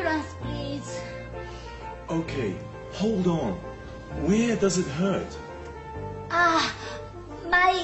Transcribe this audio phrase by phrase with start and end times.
[0.00, 1.00] ambulance, please.
[2.08, 2.56] Okay,
[2.92, 3.58] hold on.
[4.26, 5.26] Where does it hurt?
[6.30, 6.74] Ah,
[7.50, 7.74] my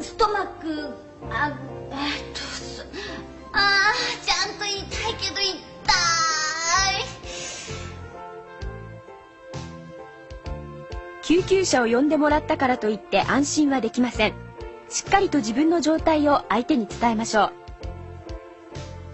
[0.00, 0.48] stomach.
[1.30, 1.52] あ、
[1.90, 2.86] えっと、す
[3.52, 5.54] あー、ちゃんと痛いけど痛い。
[11.22, 14.34] 救急車を呼んでもらったからといって安心はできません
[14.88, 17.52] しっかりと自分の状態を相手に伝えましょう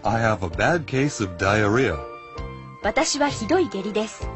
[0.03, 2.16] I have a bad case of diarrhea.
[2.86, 4.28] 私はひどい下痢です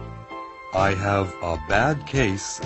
[0.73, 2.62] I have a bad case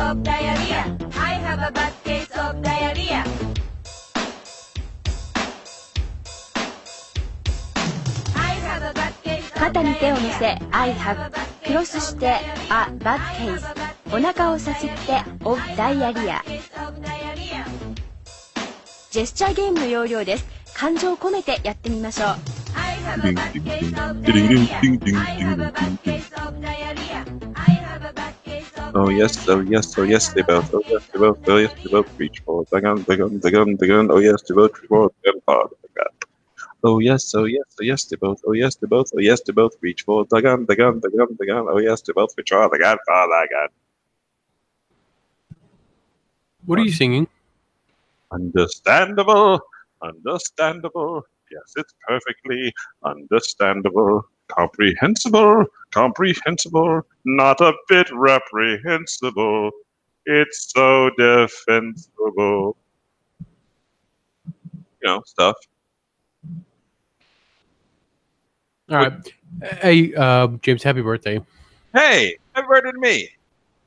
[0.00, 0.62] of diarrhea.
[0.64, 0.86] I
[1.34, 3.45] have a bad case of diarrhea.
[9.57, 11.31] 肩に手を乗せ I have
[11.65, 12.39] クロスして A
[12.99, 13.61] bad case
[14.15, 14.95] お腹をさすって
[15.43, 16.41] of diarrhea
[19.11, 22.29] ジェスチャーゲームの要領です感情を込めてやってみましょう
[22.75, 23.53] I have a bad
[26.03, 27.25] case of diarrhea.
[28.93, 31.89] Oh yes, oh yes, oh yes, they both, oh yes, they both, oh yes, they
[31.89, 34.73] both reach for the gun, the gun, the gun, the gun, oh yes, they both
[34.79, 35.11] reach forward.
[35.23, 36.07] They gun, hard, they gun.
[36.89, 39.51] Oh yes, oh yes, oh yes, they both, oh yes, they both, oh yes, they
[39.51, 40.29] both reach forward.
[40.31, 42.71] They gun, they gun, they gun, they gun, oh yes, they both reach forward.
[42.71, 43.67] They gun, hard, they gun.
[46.65, 47.27] What are you singing?
[48.31, 49.59] Understandable,
[50.01, 51.23] understandable.
[51.51, 54.23] Yes, it's perfectly understandable.
[54.47, 57.01] Comprehensible, comprehensible.
[57.25, 59.71] Not a bit reprehensible.
[60.25, 62.77] It's so defensible.
[64.55, 65.57] You know, stuff.
[68.89, 69.33] All right.
[69.81, 71.41] Hey, uh, James, happy birthday.
[71.93, 73.29] Hey, happy birthday to me.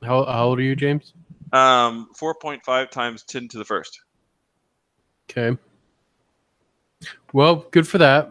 [0.03, 1.13] How, how old are you, James?
[1.53, 4.01] Um, 4.5 times 10 to the first.
[5.29, 5.57] Okay.
[7.33, 8.29] Well, good for that.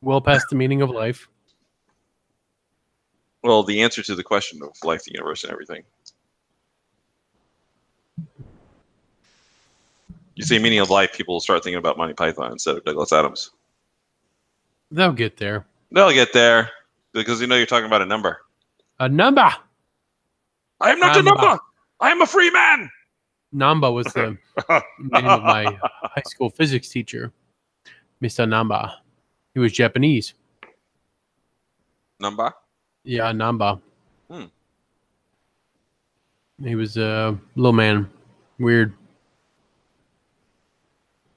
[0.00, 1.28] Well past the meaning of life.
[3.42, 5.82] Well, the answer to the question of life, the universe, and everything.
[10.34, 13.12] You say meaning of life, people will start thinking about Monty Python instead of Douglas
[13.12, 13.50] Adams.
[14.90, 15.66] They'll get there.
[15.92, 16.70] They'll get there
[17.12, 18.38] because you know you're talking about a number.
[19.00, 19.48] A number.
[20.80, 21.58] I am not a Number.
[22.00, 22.90] I am a free man.
[23.54, 24.36] Namba was the
[24.98, 27.32] name of my high school physics teacher,
[28.22, 28.46] Mr.
[28.46, 28.94] Namba.
[29.54, 30.34] He was Japanese.
[32.22, 32.52] Namba?
[33.04, 33.80] Yeah, Namba.
[34.30, 34.44] Hmm.
[36.62, 38.08] He was a little man.
[38.58, 38.92] Weird.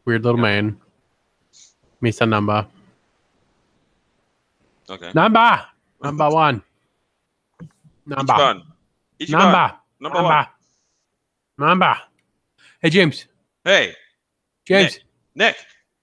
[0.05, 0.77] Weird little man.
[2.03, 2.27] Mr.
[2.27, 2.67] Namba.
[4.91, 5.11] Okay.
[5.13, 5.67] Namba.
[6.03, 6.61] Number one.
[8.05, 8.27] Namba.
[8.27, 8.61] Ichiban.
[9.21, 9.39] Ichiban.
[9.39, 9.75] Namba.
[10.01, 10.45] Number one.
[11.57, 11.87] Namba.
[11.95, 11.97] Namba.
[12.81, 13.25] Hey, James.
[13.63, 13.95] Hey,
[14.67, 14.99] James.
[15.33, 15.55] Nick.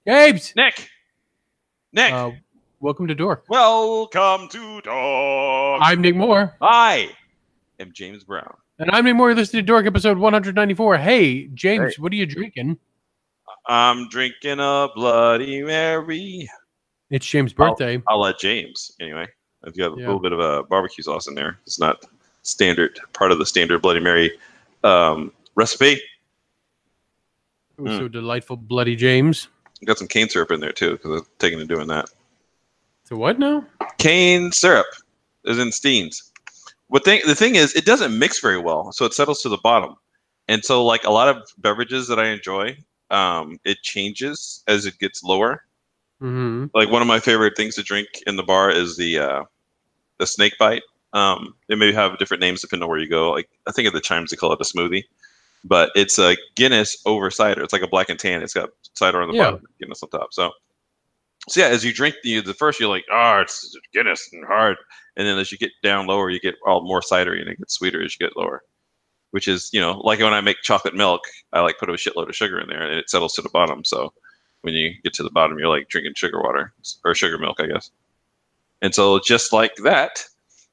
[0.06, 0.54] James.
[0.56, 0.88] Nick.
[1.92, 2.12] Nick.
[2.14, 2.30] Uh,
[2.80, 3.42] welcome to Dorque.
[3.50, 5.80] Welcome to Dog.
[5.82, 6.56] I'm Nick Moore.
[6.62, 7.10] I
[7.78, 8.56] am James Brown.
[8.78, 9.28] And I'm Nick Moore.
[9.28, 10.96] You're listening to Dorque episode 194.
[10.96, 12.78] Hey, James, what are you drinking?
[13.66, 16.48] I'm drinking a Bloody Mary.
[17.10, 18.02] It's James' birthday.
[18.06, 19.26] I'll let James anyway.
[19.64, 20.06] I've got a Yeah.
[20.06, 21.58] little bit of a barbecue sauce in there.
[21.66, 22.04] It's not
[22.42, 24.38] standard part of the standard Bloody Mary
[24.84, 26.00] um, recipe.
[27.76, 27.98] It was Mm.
[27.98, 29.48] so delightful, Bloody James.
[29.84, 32.08] Got some cane syrup in there too because I've taken to doing that.
[33.04, 33.66] So what now?
[33.98, 34.86] Cane syrup
[35.44, 36.30] is in Steens.
[36.88, 37.22] What thing?
[37.26, 39.96] The thing is, it doesn't mix very well, so it settles to the bottom.
[40.48, 42.76] And so, like a lot of beverages that I enjoy,
[43.10, 45.64] um, it changes as it gets lower.
[46.20, 46.66] Mm-hmm.
[46.74, 49.44] like one of my favorite things to drink in the bar is the uh,
[50.18, 50.82] the snake bite.
[51.12, 53.30] Um, they may have different names depending on where you go.
[53.30, 55.04] Like I think at the Chimes they call it a smoothie,
[55.64, 57.62] but it's a Guinness over cider.
[57.62, 58.42] It's like a black and tan.
[58.42, 59.44] It's got cider on the Yeah.
[59.52, 60.32] bottom, Guinness on top.
[60.32, 60.50] So,
[61.48, 64.76] so yeah, as you drink the the first, you're like, oh, it's Guinness and hard,
[65.16, 67.74] and then as you get down lower, you get all more cidery and it gets
[67.74, 68.62] sweeter as you get lower.
[69.30, 71.20] Which is, you know, like when I make chocolate milk,
[71.52, 73.84] I like put a shitload of sugar in there and it settles to the bottom.
[73.84, 74.12] So
[74.62, 76.72] when you get to the bottom, you're like drinking sugar water
[77.04, 77.90] or sugar milk, I guess.
[78.82, 80.24] And so just like that,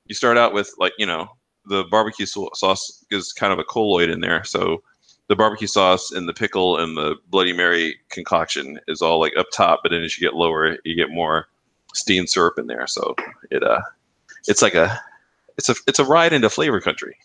[0.06, 1.30] you start out with like, you know,
[1.66, 4.44] the barbecue sau- sauce is kind of a colloid in there.
[4.44, 4.84] So
[5.28, 9.48] the barbecue sauce and the pickle and the Bloody Mary concoction is all like up
[9.52, 11.48] top, but then as you get lower, you get more
[11.94, 12.86] steamed syrup in there.
[12.88, 13.16] So
[13.50, 13.82] it uh
[14.48, 15.00] it's like a
[15.58, 17.18] it's a it's a ride into flavor country.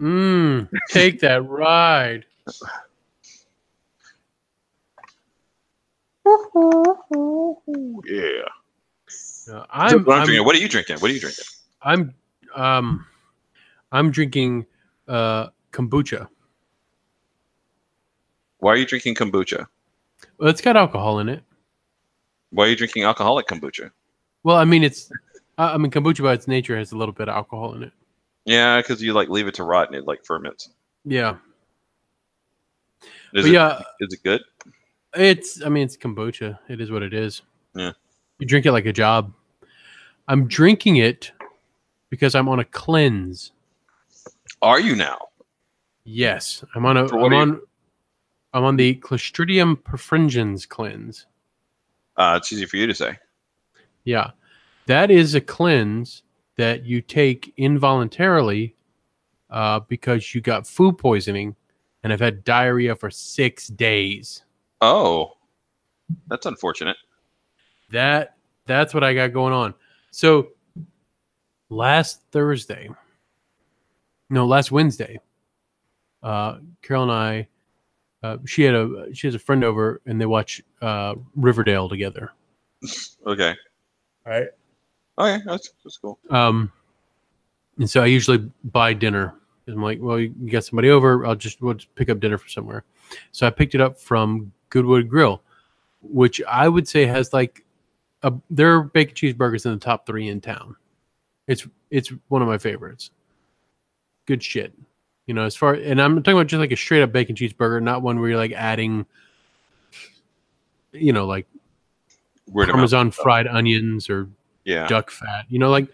[0.00, 0.68] Mmm.
[0.88, 2.24] Take that ride.
[6.24, 6.32] Yeah.
[9.50, 10.44] Uh, I'm, what, I'm I'm, drinking.
[10.46, 10.98] what are you drinking?
[10.98, 11.44] What are you drinking?
[11.82, 12.14] I'm,
[12.54, 13.06] um,
[13.90, 14.66] I'm drinking
[15.08, 16.28] uh, kombucha.
[18.58, 19.66] Why are you drinking kombucha?
[20.38, 21.42] Well, it's got alcohol in it.
[22.50, 23.90] Why are you drinking alcoholic kombucha?
[24.44, 25.10] Well, I mean, it's,
[25.58, 27.92] I I mean, kombucha by its nature has a little bit of alcohol in it.
[28.44, 30.70] Yeah, because you like leave it to rot and it like ferments.
[31.04, 31.36] Yeah,
[33.34, 34.42] Is but it, yeah, is it good?
[35.14, 35.62] It's.
[35.62, 36.58] I mean, it's kombucha.
[36.68, 37.42] It is what it is.
[37.74, 37.92] Yeah.
[38.38, 39.32] You drink it like a job.
[40.28, 41.32] I'm drinking it
[42.10, 43.52] because I'm on a cleanse.
[44.60, 45.18] Are you now?
[46.04, 47.04] Yes, I'm on a.
[47.04, 47.60] I'm on.
[48.54, 51.26] I'm on the Clostridium perfringens cleanse.
[52.16, 53.18] Uh, it's easy for you to say.
[54.04, 54.32] Yeah,
[54.86, 56.22] that is a cleanse
[56.56, 58.74] that you take involuntarily
[59.48, 61.56] uh, because you got food poisoning
[62.02, 64.42] and have had diarrhea for six days.
[64.82, 65.36] Oh,
[66.26, 66.96] that's unfortunate.
[67.92, 68.36] That
[68.66, 69.74] that's what I got going on.
[70.10, 70.48] So
[71.68, 72.90] last Thursday,
[74.28, 75.20] no, last Wednesday,
[76.22, 77.48] uh, Carol and I,
[78.24, 82.32] uh, she had a she has a friend over and they watch uh, Riverdale together.
[83.24, 83.54] Okay.
[84.26, 84.48] All right.
[85.18, 86.18] Okay, that's, that's cool.
[86.30, 86.72] Um,
[87.78, 89.34] and so I usually buy dinner.
[89.68, 91.24] I'm like, well, you got somebody over.
[91.24, 92.84] I'll just we'll just pick up dinner from somewhere.
[93.30, 95.42] So I picked it up from Goodwood Grill,
[96.00, 97.62] which I would say has like
[98.22, 100.76] a their bacon cheeseburgers in the top three in town.
[101.46, 103.10] It's it's one of my favorites.
[104.24, 104.72] Good shit.
[105.26, 107.82] You know, as far and I'm talking about just like a straight up bacon cheeseburger,
[107.82, 109.04] not one where you're like adding,
[110.92, 111.46] you know, like
[112.50, 112.76] Weird amount.
[112.78, 114.28] Parmesan fried onions or
[114.64, 114.86] Yeah.
[114.88, 115.44] duck fat.
[115.50, 115.88] You know, like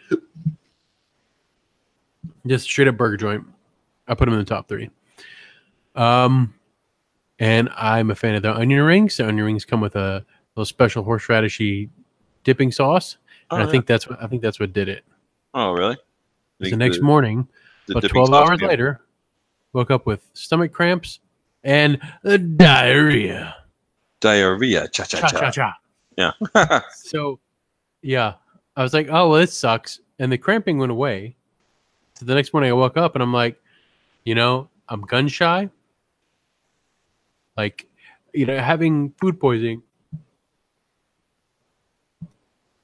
[2.47, 3.45] just straight up burger joint.
[4.07, 4.89] I put them in the top three.
[5.97, 6.55] Um,
[7.39, 9.17] and I'm a fan of the onion rings.
[9.17, 10.25] The onion rings come with a
[10.57, 11.89] little special horseradishy
[12.45, 13.17] dipping sauce,
[13.51, 13.71] and Oh, I yeah.
[13.71, 15.05] think that's what I think that's what did it.
[15.55, 15.97] Oh, really?
[16.61, 17.49] The next morning,
[17.87, 18.69] the about twelve sauce hours deal.
[18.69, 19.01] later,
[19.73, 21.21] woke up with stomach cramps
[21.63, 22.01] and
[22.57, 23.55] diarrhea.
[24.21, 24.89] Diarrhea.
[24.89, 25.51] Cha cha Cha cha cha.
[25.51, 25.75] cha.
[26.17, 26.81] Yeah.
[26.93, 27.39] So,
[28.03, 28.35] yeah,
[28.77, 30.01] I was like, oh, well, this sucks.
[30.19, 31.37] And the cramping went away.
[32.15, 33.61] So the next morning I woke up and I'm like,
[34.25, 35.71] you know, I'm gun shy.
[37.59, 37.89] Like,
[38.33, 39.83] you know, having food poisoning.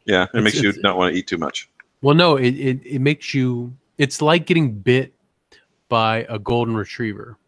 [0.04, 0.24] yeah.
[0.24, 1.70] It It's- makes you not want to eat too much.
[2.02, 5.14] Well, no, it, it, it makes you, it's like getting bit
[5.88, 7.38] by a golden retriever.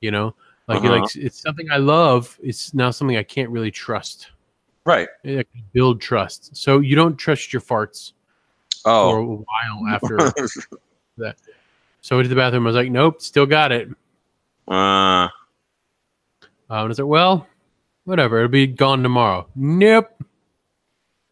[0.00, 0.34] You know,
[0.66, 1.00] like, Uh-huh.
[1.00, 2.38] like it's something I love.
[2.42, 4.30] It's now something I can't really trust.
[4.84, 5.08] Right.
[5.72, 6.56] Build trust.
[6.56, 8.12] So you don't trust your farts
[8.82, 9.22] for Oh.
[9.22, 10.18] a while after.
[11.16, 11.36] That.
[12.00, 12.64] So I went to the bathroom.
[12.64, 13.88] I was like, nope, still got it.
[14.68, 15.28] uh,
[16.70, 17.46] Um, and I was like, well,
[18.04, 18.38] whatever.
[18.38, 19.46] It'll be gone tomorrow.
[19.54, 20.22] Nope.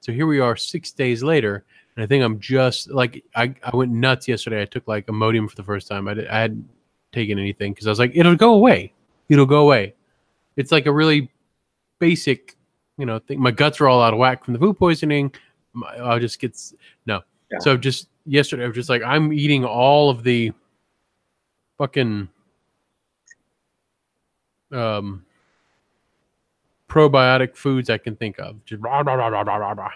[0.00, 1.64] So here we are six days later.
[1.96, 4.62] And I think I'm just like, I, I went nuts yesterday.
[4.62, 6.08] I took like Imodium for the first time.
[6.08, 6.68] I, did, I hadn't
[7.12, 8.92] taken anything because I was like, it'll go away.
[9.28, 9.94] It'll go away.
[10.56, 11.30] It's like a really
[11.98, 12.56] basic,
[12.98, 13.40] you know, thing.
[13.40, 15.32] My guts are all out of whack from the food poisoning.
[15.72, 16.56] My, I'll just get,
[17.06, 17.22] no.
[17.50, 17.58] Yeah.
[17.60, 20.52] So just yesterday, I was just like, I'm eating all of the
[21.78, 22.28] fucking
[24.72, 25.25] um
[26.88, 28.64] probiotic foods I can think of.
[28.64, 29.90] Just rah, rah, rah, rah, rah, rah,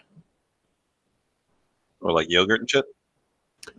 [2.01, 2.85] or like yogurt and shit.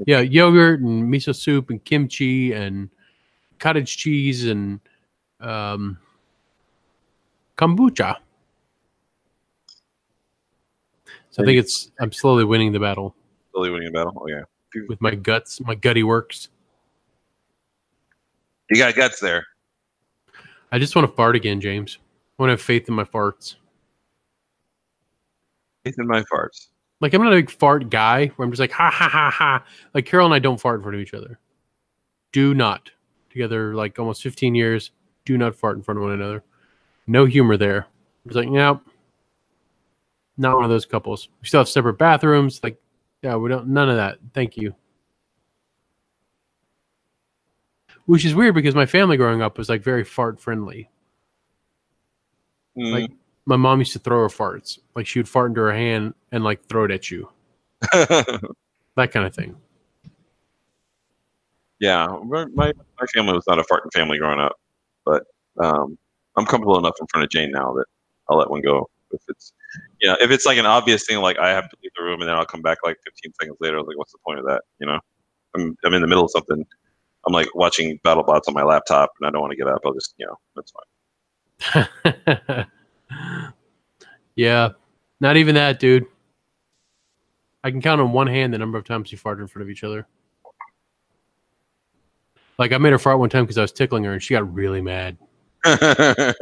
[0.06, 2.90] Yeah, yogurt and miso soup and kimchi and
[3.60, 4.80] cottage cheese and
[5.40, 5.98] um
[7.58, 8.18] kombucha.
[11.32, 13.16] So I think it's I'm slowly winning the battle
[13.52, 14.14] Slowly winning a battle.
[14.16, 14.44] Oh yeah.
[14.88, 16.50] with my guts, my gutty works.
[18.70, 19.46] You got guts there.
[20.72, 21.98] I just want to fart again, James.
[22.42, 23.54] I want to have faith in my farts.
[25.86, 26.70] Faith in my farts.
[27.00, 29.64] Like I'm not a big fart guy where I'm just like ha ha ha ha.
[29.94, 31.38] Like Carol and I don't fart in front of each other.
[32.32, 32.90] Do not.
[33.30, 34.90] Together like almost 15 years.
[35.24, 36.44] Do not fart in front of one another.
[37.06, 37.86] No humor there.
[38.26, 38.82] It's like, nope.
[40.36, 41.30] not one of those couples.
[41.44, 42.60] We still have separate bathrooms.
[42.64, 42.82] Like,
[43.22, 44.18] yeah, we don't none of that.
[44.34, 44.74] Thank you.
[48.08, 50.90] Which is weird because my family growing up was like very fart friendly.
[52.78, 53.02] Mm.
[53.02, 53.12] Like
[53.46, 54.80] my mom used to throw her farts.
[54.96, 57.30] Like she would fart into her hand and like throw it at you.
[58.98, 59.56] That kind of thing.
[61.80, 64.60] yeah, my my my family was not a farting family growing up,
[65.06, 65.24] but
[65.64, 65.98] um,
[66.36, 67.86] I'm comfortable enough in front of Jane now that
[68.30, 69.54] I'll let one go if it's
[70.02, 72.22] you know if it's like an obvious thing like I have to leave the room
[72.22, 73.82] and then I'll come back like 15 seconds later.
[73.82, 74.62] Like, what's the point of that?
[74.80, 75.00] You know,
[75.56, 76.66] I'm I'm in the middle of something.
[77.26, 79.82] I'm like watching BattleBots on my laptop and I don't want to get up.
[79.86, 80.91] I'll just you know that's fine.
[84.36, 84.70] yeah.
[85.20, 86.06] Not even that, dude.
[87.64, 89.70] I can count on one hand the number of times we farted in front of
[89.70, 90.08] each other.
[92.58, 94.54] Like I made her fart one time because I was tickling her, and she got
[94.54, 95.18] really mad.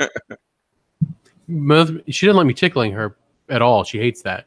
[1.49, 3.15] She didn't let me tickling her
[3.49, 3.83] at all.
[3.83, 4.45] She hates that.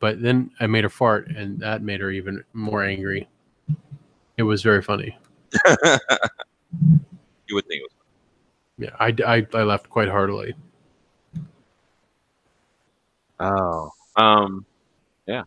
[0.00, 3.28] But then I made her fart, and that made her even more angry.
[4.36, 5.16] It was very funny.
[5.66, 7.97] you would think it was.
[8.78, 10.54] Yeah, I, I, I laughed quite heartily.
[13.40, 13.90] Oh.
[14.16, 14.64] Um.
[15.26, 15.44] Yeah.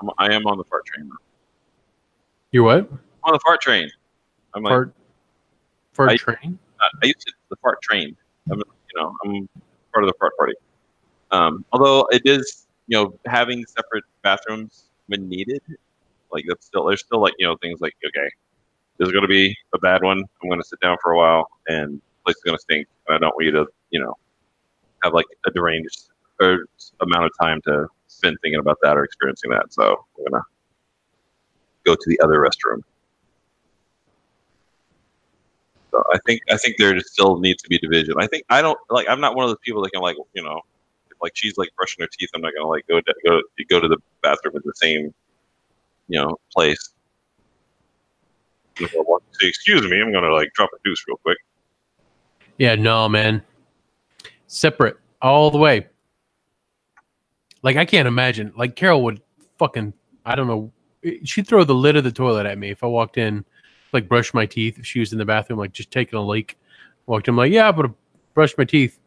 [0.00, 1.10] I'm, I am on the fart train.
[2.50, 2.88] You what?
[2.90, 3.90] I'm on the fart train.
[4.54, 4.94] I'm like, Fart,
[5.92, 6.58] fart I- train?
[7.02, 8.14] I used to the fart train.
[8.50, 9.48] I'm, you know, I'm
[9.92, 10.52] part of the fart party.
[11.30, 15.62] Um, although it is, you know, having separate bathrooms when needed,
[16.30, 18.28] like that's still there's still like you know things like okay,
[18.98, 20.18] there's going to be a bad one.
[20.18, 22.86] I'm going to sit down for a while, and the place is going to stink.
[23.08, 24.14] And I don't want you to, you know,
[25.02, 26.08] have like a deranged
[26.40, 26.64] or
[27.00, 29.72] amount of time to spend thinking about that or experiencing that.
[29.72, 30.44] So I'm gonna
[31.84, 32.80] go to the other restroom.
[35.90, 38.14] So I think I think there still needs to be division.
[38.18, 39.06] I think I don't like.
[39.08, 40.60] I'm not one of those people that can like you know,
[41.10, 42.30] if, like she's like brushing her teeth.
[42.34, 45.14] I'm not gonna like go to, go go to the bathroom in the same
[46.08, 46.90] you know place.
[47.42, 51.38] If I want to say, excuse me, I'm gonna like drop a deuce real quick.
[52.58, 53.42] Yeah, no, man.
[54.46, 55.86] Separate all the way.
[57.62, 58.52] Like I can't imagine.
[58.56, 59.20] Like Carol would
[59.58, 59.92] fucking
[60.24, 60.72] I don't know.
[61.24, 63.44] She'd throw the lid of the toilet at me if I walked in,
[63.92, 64.78] like brush my teeth.
[64.78, 66.58] If she was in the bathroom, like just taking a leak.
[67.06, 67.94] Walked in, like, yeah, I'm gonna
[68.32, 68.98] brush my teeth.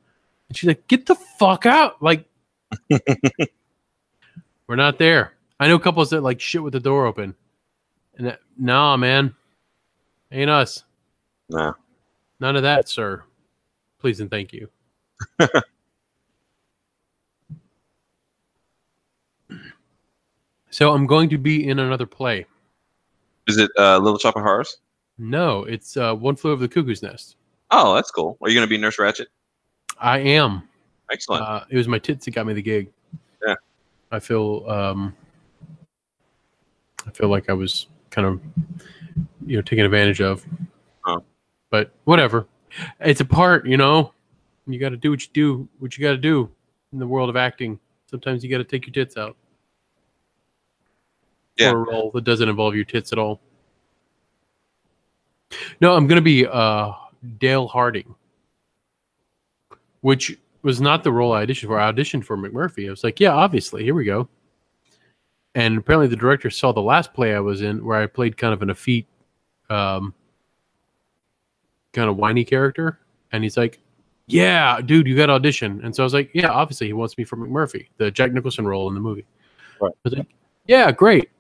[0.50, 2.02] And she's like, get the fuck out.
[2.02, 2.26] Like
[4.68, 5.34] we're not there.
[5.60, 7.36] I know couples that like shit with the door open.
[8.18, 9.36] And that, nah, man.
[10.32, 10.84] Ain't us.
[11.50, 11.74] Nah.
[12.40, 13.24] None of that, sir.
[14.00, 14.70] Please and thank you.
[20.70, 22.46] so I'm going to be in another play.
[23.48, 24.78] Is it uh, Little Shop of Horrors?
[25.18, 27.38] No, it's uh, One Flew Over the Cuckoo's Nest.
[27.72, 28.38] Oh, that's cool.
[28.42, 29.26] Are you gonna be Nurse Ratched?
[30.00, 30.64] I am.
[31.12, 31.44] Excellent.
[31.44, 32.92] Uh, it was my tits that got me the gig.
[33.46, 33.56] Yeah.
[34.12, 35.16] I feel um,
[37.06, 38.42] I feel like I was kind of
[39.46, 40.46] you know taken advantage of.
[41.70, 42.48] But whatever.
[43.02, 44.14] It's a part, you know.
[44.68, 46.50] You got to do what you do, what you got to do
[46.94, 47.80] in the world of acting.
[48.10, 49.36] Sometimes you got to take your tits out.
[51.58, 51.72] Yeah.
[51.72, 53.42] For a role that doesn't involve your tits at all.
[55.82, 56.94] No, I'm going to be uh,
[57.38, 58.16] Dale Harding,
[60.02, 61.80] which was not the role I auditioned for.
[61.80, 62.88] I auditioned for McMurphy.
[62.88, 64.30] I was like, yeah, obviously, here we go.
[65.58, 68.54] And apparently, the director saw the last play I was in, where I played kind
[68.54, 69.08] of an effete,
[69.72, 70.14] um,
[71.94, 73.00] kind of whiny character,
[73.32, 73.80] and he's like,
[74.28, 77.18] "Yeah, dude, you got to audition." And so I was like, "Yeah, obviously, he wants
[77.18, 79.26] me for McMurphy, the Jack Nicholson role in the movie."
[79.82, 79.92] Right.
[79.92, 80.28] I was like,
[80.68, 81.32] "Yeah, great."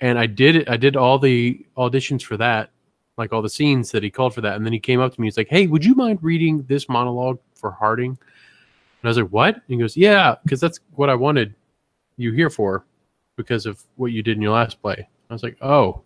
[0.00, 0.68] And I did it.
[0.70, 2.70] I did all the auditions for that,
[3.18, 4.54] like all the scenes that he called for that.
[4.54, 5.26] And then he came up to me.
[5.26, 8.18] He's like, "Hey, would you mind reading this monologue for Harding?" And
[9.02, 11.56] I was like, "What?" And he goes, "Yeah, because that's what I wanted
[12.18, 12.84] you here for,
[13.36, 16.02] because of what you did in your last play." I was like, "Oh,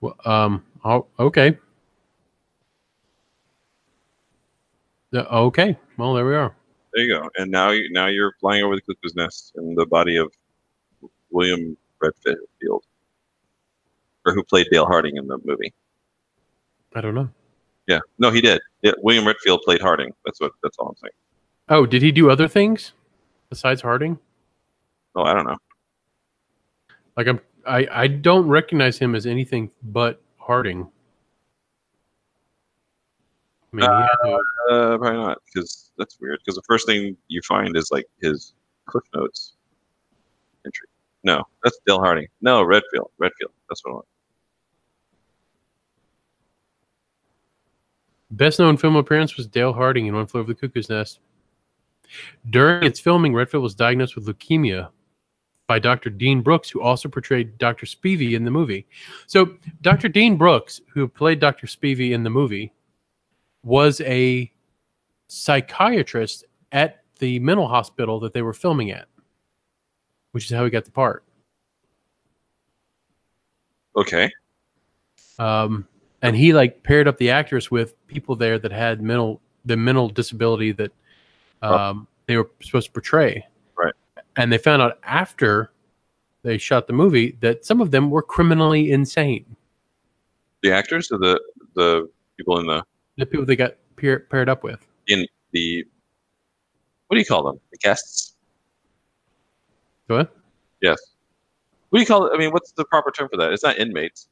[0.00, 1.58] well, um, oh, okay,
[5.10, 5.78] Yeah, okay.
[5.96, 6.54] Well, there we are."
[6.92, 7.30] There you go.
[7.36, 10.32] And now you now you're flying over the cuckoo's nest in the body of
[11.30, 12.84] William Redfield,
[14.26, 15.72] or who played Dale Harding in the movie.
[16.94, 17.28] I don't know.
[17.86, 18.60] Yeah, no, he did.
[18.82, 20.12] Yeah, William Redfield played Harding.
[20.24, 20.52] That's what.
[20.62, 21.12] That's all I'm saying.
[21.70, 22.92] Oh, did he do other things
[23.50, 24.18] besides Harding?
[25.14, 25.56] Oh, I don't know.
[27.18, 30.88] Like I'm, I, I don't recognize him as anything but Harding.
[33.72, 34.08] I mean, had
[34.70, 36.38] Uh, probably not, because that's weird.
[36.38, 38.54] Because the first thing you find is like his
[38.86, 39.54] Cliff Notes
[40.64, 40.86] entry.
[41.24, 42.28] No, that's Dale Harding.
[42.40, 43.10] No, Redfield.
[43.18, 43.50] Redfield.
[43.68, 44.06] That's what I want.
[48.30, 51.18] best known film appearance was Dale Harding in One Flew Over the Cuckoo's Nest.
[52.48, 54.90] During its filming, Redfield was diagnosed with leukemia
[55.68, 56.10] by Dr.
[56.10, 57.86] Dean Brooks, who also portrayed Dr.
[57.86, 58.86] Spivey in the movie.
[59.26, 60.08] So, Dr.
[60.08, 61.66] Dean Brooks, who played Dr.
[61.66, 62.72] Spivey in the movie,
[63.62, 64.50] was a
[65.28, 69.06] psychiatrist at the mental hospital that they were filming at,
[70.32, 71.22] which is how he got the part.
[73.94, 74.30] Okay.
[75.38, 75.86] um,
[76.22, 80.08] and he like paired up the actors with people there that had mental the mental
[80.08, 80.92] disability that
[81.62, 83.44] um, they were supposed to portray.
[84.38, 85.72] And they found out after
[86.44, 89.44] they shot the movie that some of them were criminally insane.
[90.62, 91.40] The actors or the
[91.74, 92.82] the people in the
[93.16, 94.86] The people they got pair, paired up with.
[95.08, 95.84] in the
[97.08, 97.58] what do you call them?
[97.72, 98.36] The guests.
[100.06, 100.34] What?
[100.82, 100.98] Yes.
[101.90, 102.32] What do you call it?
[102.34, 103.52] I mean, what's the proper term for that?
[103.52, 104.28] It's not inmates.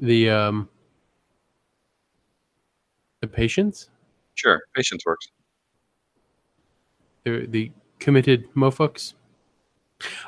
[0.00, 0.68] The um
[3.22, 3.88] the patients?
[4.34, 5.28] Sure, patients works.
[7.28, 9.14] The the committed mofucks?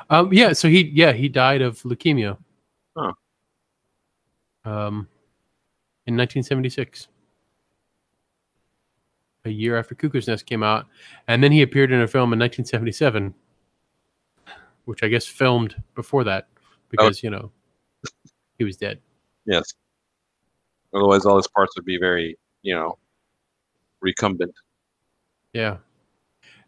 [0.09, 2.37] Um yeah, so he yeah, he died of leukemia.
[2.95, 3.13] Huh.
[4.65, 5.07] Um
[6.05, 7.07] in 1976.
[9.45, 10.85] A year after Cuckoo's Nest came out,
[11.27, 13.33] and then he appeared in a film in 1977,
[14.85, 16.47] which I guess filmed before that
[16.89, 17.51] because, you know,
[18.59, 18.99] he was dead.
[19.47, 19.73] Yes.
[20.93, 22.99] Otherwise, all his parts would be very, you know,
[23.99, 24.53] recumbent.
[25.53, 25.77] Yeah.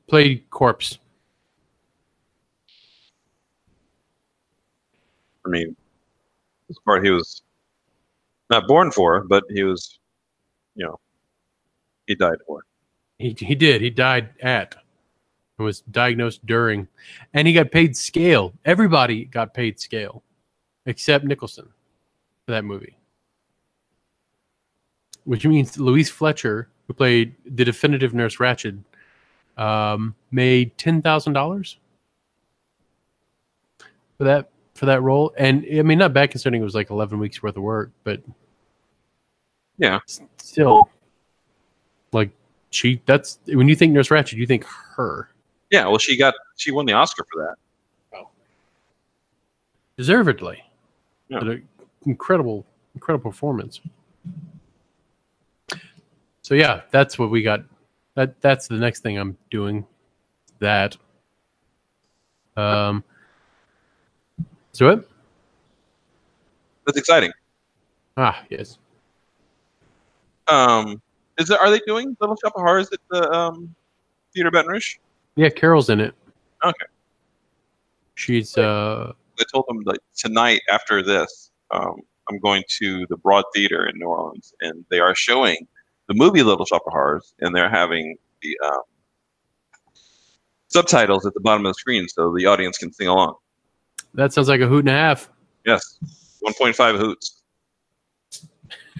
[0.08, 1.00] Played corpse.
[5.46, 5.76] I mean,
[6.68, 7.42] this part he was
[8.50, 10.00] not born for, but he was,
[10.76, 11.00] you know,
[12.08, 12.64] he died for.
[13.18, 13.82] He he did.
[13.82, 14.76] He died at
[15.58, 16.88] and was diagnosed during.
[17.34, 18.54] And he got paid scale.
[18.66, 20.24] Everybody got paid scale.
[20.86, 21.70] Except Nicholson
[22.46, 22.98] for that movie.
[25.24, 28.84] Which means Louise Fletcher, who played the definitive Nurse Ratched,
[29.58, 31.78] um, made ten thousand dollars
[34.18, 35.34] for that for that role.
[35.38, 38.22] And I mean not bad considering it was like eleven weeks worth of work, but
[39.78, 40.00] Yeah.
[40.38, 40.90] still
[42.12, 42.32] like
[42.72, 45.30] she that's when you think Nurse Ratched, you think her.
[45.70, 47.56] Yeah, well, she got she won the Oscar for that.
[49.96, 50.64] Deservedly.
[51.30, 51.56] Yeah.
[52.06, 53.80] Incredible, incredible performance.
[56.42, 57.64] So yeah, that's what we got.
[58.16, 59.86] That that's the next thing I'm doing.
[60.60, 60.96] That.
[62.56, 63.04] Um.
[64.72, 65.08] So it.
[66.86, 67.32] That's exciting.
[68.18, 68.78] Ah yes.
[70.48, 71.02] Um,
[71.38, 71.60] is it?
[71.60, 73.74] are they doing Little Shop of Horrors at the um,
[74.34, 74.98] Theater Baton Rouge?
[75.36, 76.14] Yeah, Carol's in it.
[76.64, 76.86] Okay.
[78.16, 79.14] She's uh.
[79.40, 81.96] I told them like tonight after this, um,
[82.30, 85.68] I'm going to the Broad Theater in New Orleans, and they are showing
[86.08, 88.82] the movie Little Shop of Horrors, and they're having the um,
[90.68, 93.36] subtitles at the bottom of the screen so the audience can sing along.
[94.14, 95.30] That sounds like a hoot and a half.
[95.66, 96.00] Yes,
[96.44, 97.42] 1.5 hoots.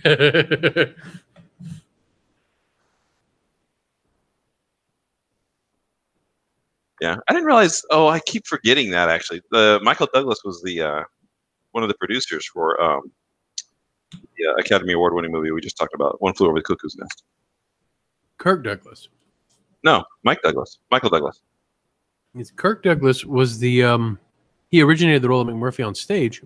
[7.04, 7.82] Yeah, I didn't realize.
[7.92, 9.42] Oh, I keep forgetting that actually.
[9.52, 11.04] The Michael Douglas was the uh,
[11.72, 13.12] one of the producers for um,
[14.38, 16.96] the uh, Academy Award winning movie we just talked about, One Flew Over the Cuckoo's
[16.96, 17.24] Nest.
[18.38, 19.10] Kirk Douglas.
[19.84, 21.42] No, Mike Douglas, Michael Douglas.
[22.36, 24.20] It's Kirk Douglas was the um.
[24.70, 26.42] He originated the role of McMurphy on stage.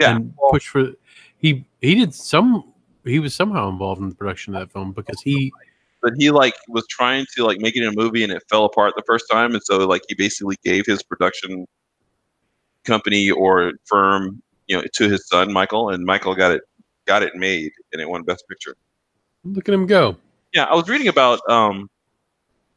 [0.00, 0.92] Yeah, and pushed for
[1.38, 2.72] he he did some
[3.04, 5.52] he was somehow involved in the production of that film because he
[6.02, 8.64] but he like was trying to like make it in a movie and it fell
[8.64, 11.66] apart the first time, and so like he basically gave his production
[12.84, 16.62] company or firm, you know, to his son Michael, and Michael got it
[17.08, 18.76] got it made, and it won Best Picture.
[19.42, 20.16] look at him go.
[20.54, 21.90] Yeah, I was reading about um,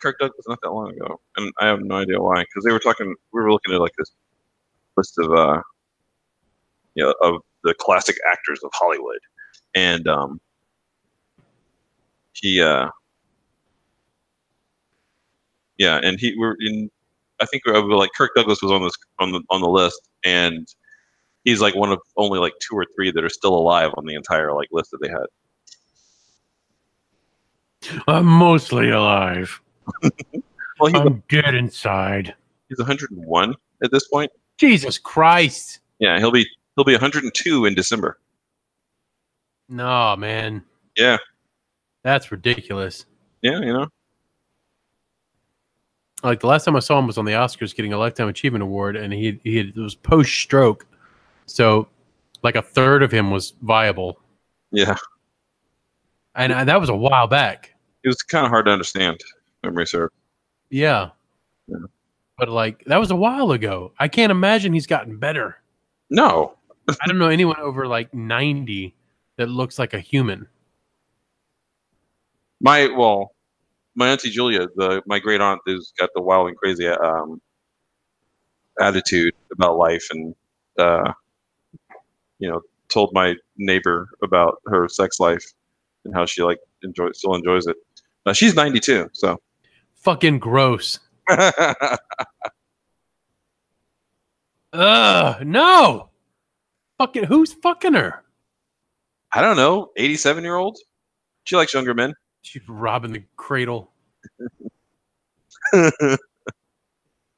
[0.02, 2.41] Kirk Douglas not that long ago, and I have no idea why.
[2.41, 4.12] Because they were talking, we were looking at like this
[4.98, 5.62] list of, uh,
[6.96, 9.20] you know, of the classic actors of Hollywood,
[9.76, 10.39] and um,
[12.34, 12.88] he, uh,
[15.78, 16.89] yeah, and he were in.
[17.41, 20.67] I think like Kirk Douglas was on this on the on the list, and
[21.43, 24.15] he's like one of only like two or three that are still alive on the
[24.15, 25.25] entire like list that they had.
[28.08, 29.62] I'm mostly alive.
[30.80, 32.34] Well, he's, I'm dead inside.
[32.67, 34.32] he's 101 at this point.
[34.58, 35.80] Jesus Christ.
[35.99, 36.43] Yeah, he'll be
[36.75, 38.19] he'll be 102 in December.
[39.69, 40.63] No, man.
[40.97, 41.17] Yeah,
[42.04, 43.06] That's ridiculous.
[43.43, 43.89] yeah, you know.
[46.23, 48.63] Like the last time I saw him was on the Oscars getting a Lifetime Achievement
[48.63, 50.88] Award, and he he had, it was post stroke,
[51.51, 51.87] so
[52.43, 54.19] like a third of him was viable,
[54.71, 54.95] Yeah,
[56.35, 57.73] and I, that was a while back.
[58.03, 59.21] it was kind of hard to understand.
[59.63, 60.09] Memory serve.
[60.69, 61.09] Yeah.
[61.67, 61.77] Yeah.
[62.37, 63.93] but like that was a while ago.
[63.99, 65.57] I can't imagine he's gotten better.
[66.09, 66.57] No,
[66.89, 68.95] I don't know anyone over like ninety
[69.37, 70.47] that looks like a human.
[72.59, 73.33] my well,
[73.95, 77.41] my auntie Julia, the my great aunt, who's got the wild and crazy um,
[78.79, 80.33] attitude about life, and
[80.79, 81.11] uh,
[82.41, 85.45] you know, told my neighbor about her sex life
[86.04, 87.77] and how she like enjoys still enjoys it.
[88.25, 89.39] Uh, she's 92, so.
[89.95, 90.99] Fucking gross.
[94.73, 96.10] Ugh, no.
[96.97, 98.23] Fucking who's fucking her?
[99.34, 100.77] I don't know, 87 year old.
[101.45, 102.13] She likes younger men.
[102.41, 103.91] She's robbing the cradle.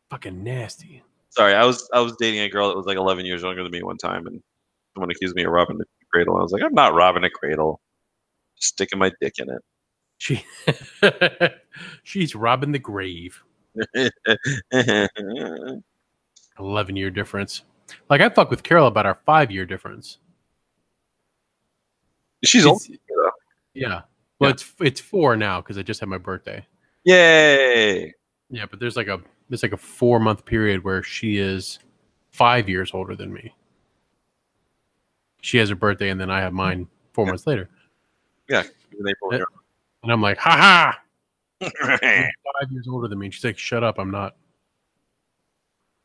[0.10, 1.04] fucking nasty.
[1.30, 3.72] Sorry, I was I was dating a girl that was like 11 years younger than
[3.72, 4.42] me one time, and
[4.94, 6.38] someone accused me of robbing the cradle.
[6.38, 7.82] I was like, I'm not robbing a cradle,
[8.58, 9.62] just sticking my dick in it.
[10.18, 10.46] She
[12.04, 13.44] she's robbing the grave.
[16.60, 17.64] 11 year difference.
[18.10, 20.20] Like I fuck with Carol about our five year difference.
[22.44, 22.82] She's old.
[23.74, 24.02] Yeah.
[24.40, 26.66] Well, it's it's four now because I just had my birthday.
[27.06, 28.14] Yay!
[28.50, 31.80] Yeah, but there's like a there's like a four month period where she is
[32.32, 33.54] five years older than me.
[35.44, 37.70] She has her birthday, and then I have mine four months later,
[38.50, 39.46] April, Uh,
[40.02, 40.96] and I'm like, ha
[41.60, 43.28] ha, five years older than me.
[43.28, 44.38] And she's like, shut up, I'm not.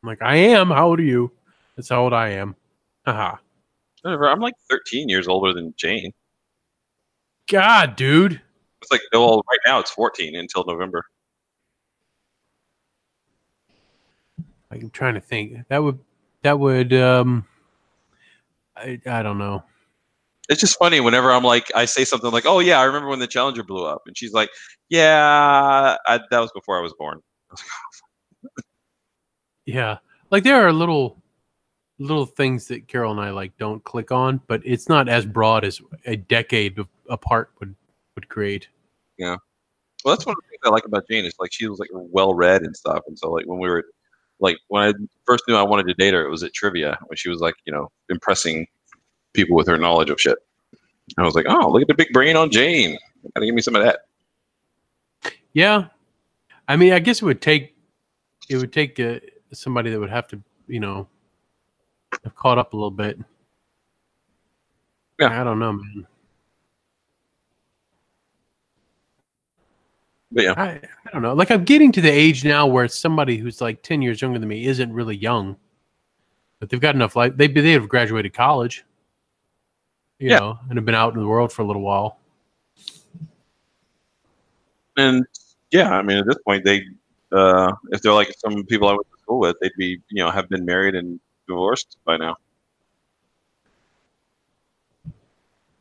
[0.03, 0.71] I'm like, I am.
[0.71, 1.31] How old are you?
[1.77, 2.57] That's how old I am.
[3.07, 3.37] Haha.
[4.05, 6.13] I'm like 13 years older than Jane.
[7.49, 8.41] God, dude.
[8.83, 11.05] It's like, well, right now it's 14 until November.
[14.73, 15.69] I'm trying to think.
[15.69, 16.01] That would
[16.43, 17.47] that would um
[18.79, 19.63] I I don't know.
[20.51, 23.21] It's just funny whenever I'm like, I say something like, "Oh yeah, I remember when
[23.21, 24.51] the Challenger blew up," and she's like,
[24.91, 27.21] "Yeah, I, that was before I was born."
[27.53, 27.61] Like,
[28.59, 28.63] oh.
[29.67, 29.99] Yeah.
[30.31, 31.23] Like there are little
[31.99, 35.65] little things that Carol and I like don't click on, but it's not as broad
[35.65, 37.75] as a decade of- apart would
[38.17, 38.69] would create.
[39.19, 39.37] Yeah.
[40.05, 41.91] Well, that's one of the things I like about Jane is like she was like
[41.93, 43.85] well read and stuff, and so like when we were
[44.41, 44.93] like when I
[45.25, 47.55] first knew I wanted to date her, it was at trivia when she was like
[47.65, 48.67] you know impressing
[49.33, 50.39] people with her knowledge of shit.
[51.17, 52.99] I was like, oh, look at the big brain on Jane.
[53.35, 54.01] Gotta give me some of that.
[55.53, 55.87] Yeah.
[56.67, 57.75] I mean, I guess it would take
[58.49, 59.21] it would take uh,
[59.53, 61.09] somebody that would have to, you know,
[62.25, 63.19] have caught up a little bit.
[65.19, 65.41] Yeah.
[65.41, 66.07] I don't know, man.
[70.31, 71.33] But yeah, I, I don't know.
[71.33, 74.49] Like I'm getting to the age now where somebody who's like 10 years younger than
[74.49, 75.57] me isn't really young.
[76.61, 77.37] But they've got enough life.
[77.37, 78.85] They they have graduated college.
[80.19, 80.39] You Yeah.
[80.41, 82.19] know, and have been out in the world for a little while.
[84.97, 85.25] and
[85.71, 86.83] yeah, I mean at this point they,
[87.31, 90.31] uh, if they're like some people I went to school with, they'd be you know
[90.31, 92.37] have been married and divorced by now.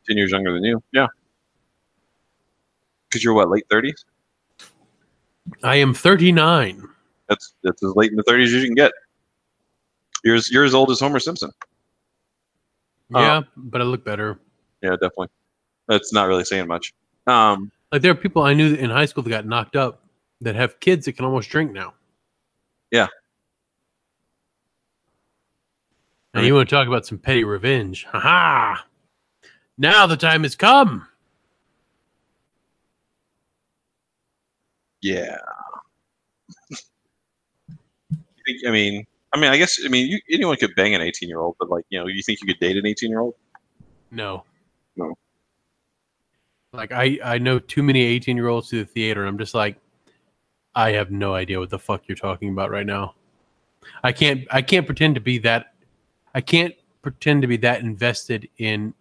[0.08, 1.08] Ten years younger than you, yeah.
[3.10, 4.06] Because you're what, late thirties?
[5.64, 6.88] I am 39.
[7.30, 8.92] That's that's as late in the thirties as you can get.
[10.24, 11.52] You're as, you're as old as Homer Simpson.
[13.10, 14.40] Yeah, but I look better.
[14.82, 15.30] Yeah, definitely.
[15.88, 16.94] That's not really saying much.
[17.28, 20.04] Um, Like there are people I knew in high school that got knocked up
[20.42, 21.94] that have kids that can almost drink now.
[22.92, 23.08] Yeah.
[26.34, 28.06] And you want to talk about some petty revenge?
[28.12, 28.86] Ha ha!
[29.78, 31.08] Now the time has come.
[35.08, 35.38] Yeah.
[38.66, 41.40] I mean, I mean, I guess, I mean, you, anyone could bang an 18 year
[41.40, 43.36] old, but like, you know, you think you could date an 18 year old?
[44.12, 44.44] No.
[44.96, 45.18] No.
[46.74, 49.54] Like I, I know too many 18 year olds to the theater, and I'm just
[49.54, 49.78] like,
[50.76, 53.16] I have no idea what the fuck you're talking about right now.
[54.04, 55.74] I can't I can't pretend to be that
[56.36, 58.94] I can't pretend to be that invested in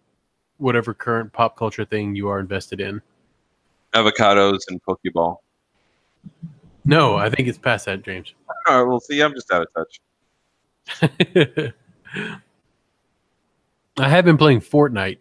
[0.57, 3.01] whatever current pop culture thing you are invested in.
[3.93, 5.37] Avocados and Pokeball.
[6.85, 8.33] No, I think it's past that, James.
[8.67, 9.99] All right, well, see, I'm just out of touch.
[13.99, 15.17] I have been playing Fortnite,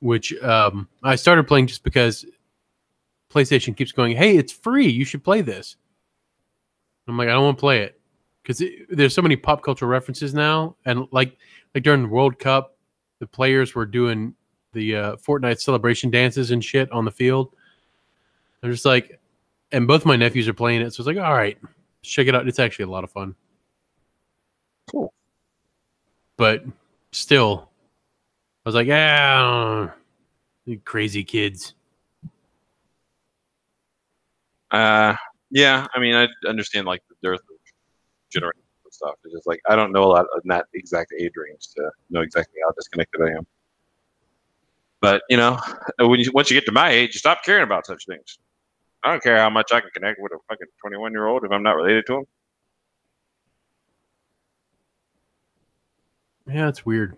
[0.00, 2.26] which um, I started playing just because
[3.32, 4.88] PlayStation keeps going, "Hey, it's free.
[4.88, 5.76] You should play this."
[7.08, 8.00] I'm like, I don't want to play it
[8.42, 11.36] because there's so many pop culture references now, and like
[11.74, 12.76] like during the World Cup,
[13.20, 14.34] the players were doing
[14.72, 17.54] the uh, Fortnite celebration dances and shit on the field.
[18.62, 19.20] I'm just like,
[19.72, 21.58] and both my nephews are playing it, so it's like, all right,
[22.02, 22.46] check it out.
[22.46, 23.34] It's actually a lot of fun.
[24.90, 25.12] Cool.
[26.36, 26.64] But
[27.12, 27.70] still,
[28.64, 29.92] I was like, ah,
[30.64, 31.74] you crazy kids.
[34.70, 35.14] Uh,
[35.50, 37.56] yeah, I mean, I understand like the dearth of
[38.30, 39.14] generation and stuff.
[39.24, 42.20] It's just like I don't know a lot in that exact age range to know
[42.20, 43.46] exactly how disconnected I am.
[45.00, 45.58] But you know,
[45.98, 48.38] when you once you get to my age, you stop caring about such things.
[49.04, 51.50] I don't care how much I can connect with a fucking twenty-one year old if
[51.50, 52.24] I'm not related to him.
[56.46, 57.16] Yeah, it's weird.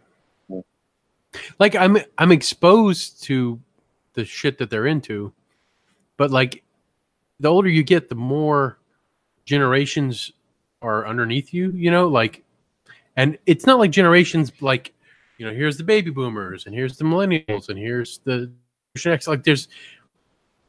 [0.49, 0.61] Yeah.
[1.59, 3.61] Like I'm I'm exposed to
[4.15, 5.33] the shit that they're into,
[6.17, 6.63] but like
[7.41, 8.79] the older you get, the more
[9.45, 10.33] generations
[10.83, 12.45] are underneath you, you know, like
[13.17, 14.93] and it's not like generations like,
[15.39, 18.51] you know, here's the baby boomers and here's the millennials and here's the
[19.27, 19.69] Like there's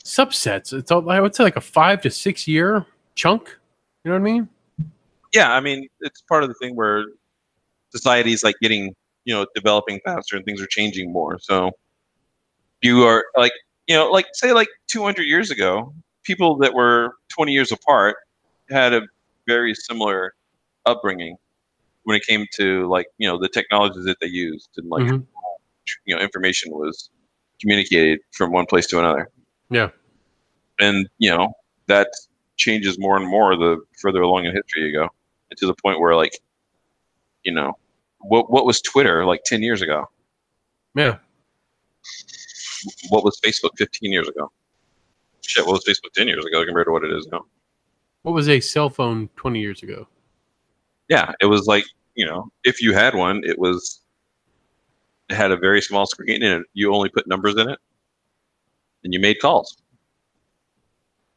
[0.06, 0.72] subsets.
[0.72, 3.50] It's all I would say like a five to six year chunk.
[4.06, 4.50] You know what I mean?
[5.34, 7.04] yeah, I mean, it's part of the thing where
[7.90, 11.40] society's like getting, you know, developing faster and things are changing more.
[11.40, 11.72] So
[12.82, 13.52] you are like,
[13.88, 18.16] you know, like say like 200 years ago, people that were 20 years apart
[18.70, 19.02] had a
[19.48, 20.34] very similar
[20.86, 21.36] upbringing
[22.04, 25.26] when it came to like, you know, the technologies that they used and like, Mhm.
[26.06, 27.10] you know, information was
[27.60, 29.30] communicated from one place to another.
[29.70, 29.90] Yeah.
[30.80, 31.54] And, you know,
[31.88, 32.10] that
[32.58, 35.10] changes more and more the further along in history you go.
[35.50, 36.40] And to the point where like,
[37.44, 37.74] you know,
[38.20, 40.06] what what was Twitter like 10 years ago?
[40.96, 41.18] Yeah.
[43.10, 44.52] What was Facebook 15 years ago?
[45.42, 47.46] Shit, what was Facebook 10 years ago compared to what it is now?
[48.24, 50.08] What was a cell phone 20 years ago?
[51.10, 54.02] Yeah, it was like, you know, if you had one, it was
[55.30, 57.80] it had a very small screen and you only put numbers in it
[59.06, 59.78] and you made calls.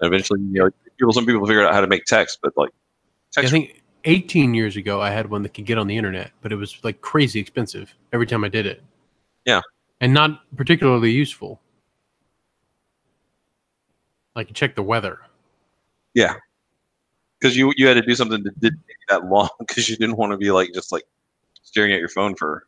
[0.01, 2.71] And eventually, you know, people some people figured out how to make text, but like
[3.37, 6.53] I think 18 years ago, I had one that could get on the internet, but
[6.53, 8.83] it was like crazy expensive every time I did it.
[9.45, 9.61] Yeah.
[10.01, 11.61] And not particularly useful.
[14.35, 15.19] Like you check the weather.
[16.15, 16.35] Yeah,
[17.39, 20.17] because you you had to do something that didn't take that long because you didn't
[20.17, 21.05] want to be like just like
[21.63, 22.67] staring at your phone for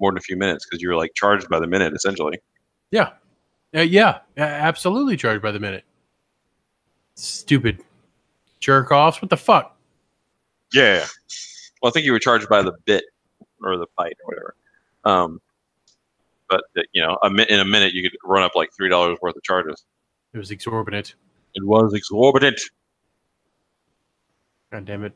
[0.00, 2.38] more than a few minutes because you were like charged by the minute essentially.
[2.90, 3.10] Yeah.
[3.74, 4.20] Uh, yeah.
[4.36, 5.84] Absolutely charged by the minute.
[7.14, 7.82] Stupid
[8.60, 9.20] jerk offs.
[9.20, 9.76] What the fuck?
[10.72, 11.04] Yeah.
[11.82, 13.04] Well, I think you were charged by the bit
[13.62, 14.54] or the byte or whatever.
[15.04, 15.40] Um,
[16.48, 19.36] but uh, you know, in a minute you could run up like three dollars worth
[19.36, 19.84] of charges.
[20.32, 21.14] It was exorbitant.
[21.54, 22.60] It was exorbitant.
[24.70, 25.12] God damn it.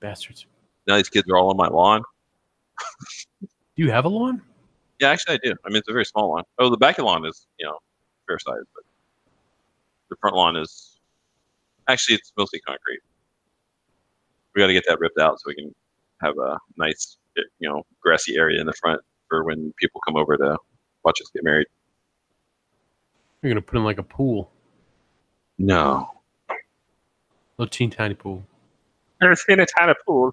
[0.00, 0.46] Bastards.
[0.86, 2.02] Now these kids are all on my lawn.
[3.40, 4.42] Do you have a lawn?
[5.02, 5.54] Yeah, actually I do.
[5.66, 6.44] I mean, it's a very small lawn.
[6.60, 7.76] Oh, the back of the lawn is you know
[8.28, 8.84] fair size, but
[10.10, 11.00] the front lawn is
[11.88, 13.00] actually it's mostly concrete.
[14.54, 15.74] We got to get that ripped out so we can
[16.22, 20.16] have a nice eh, you know grassy area in the front for when people come
[20.16, 20.56] over to
[21.04, 21.66] watch us get married.
[23.42, 24.52] You're going to put in like a pool.
[25.58, 26.08] No,
[27.58, 28.44] little teeny tiny pool.
[29.20, 30.32] never seen a tiny pool.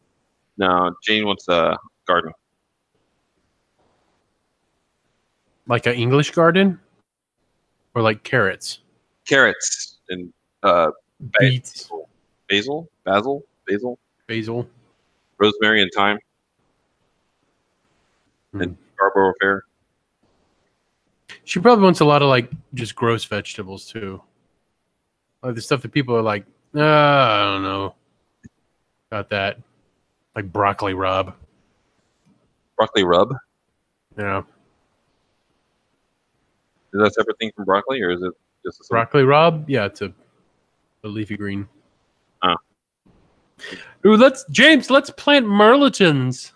[0.60, 1.76] No, Jane wants a
[2.08, 2.34] garden.
[5.70, 6.80] Like an English garden?
[7.96, 8.80] Or like carrots?
[9.28, 10.90] Carrots and uh,
[11.40, 11.90] Beets?
[12.50, 14.68] basil, basil, basil, Basil?
[15.38, 16.18] rosemary, and thyme,
[18.52, 18.62] Hmm.
[18.62, 19.64] and Scarborough Fair.
[21.44, 24.22] She probably wants a lot of like just gross vegetables too.
[25.44, 27.94] Like the stuff that people are like, uh, I don't know
[29.12, 29.60] about that.
[30.36, 31.34] Like broccoli rabe.
[32.76, 33.38] Broccoli rabe.
[34.18, 34.42] Yeah.
[36.94, 38.34] Is that a separate thing from broccoli, or is it
[38.66, 38.84] just a?
[38.90, 39.66] Broccoli rabe?
[39.68, 40.12] Yeah, it's a,
[41.04, 41.68] a leafy green.
[42.44, 42.56] Oh.
[44.06, 46.52] Ooh, let's James, let's plant merlotins.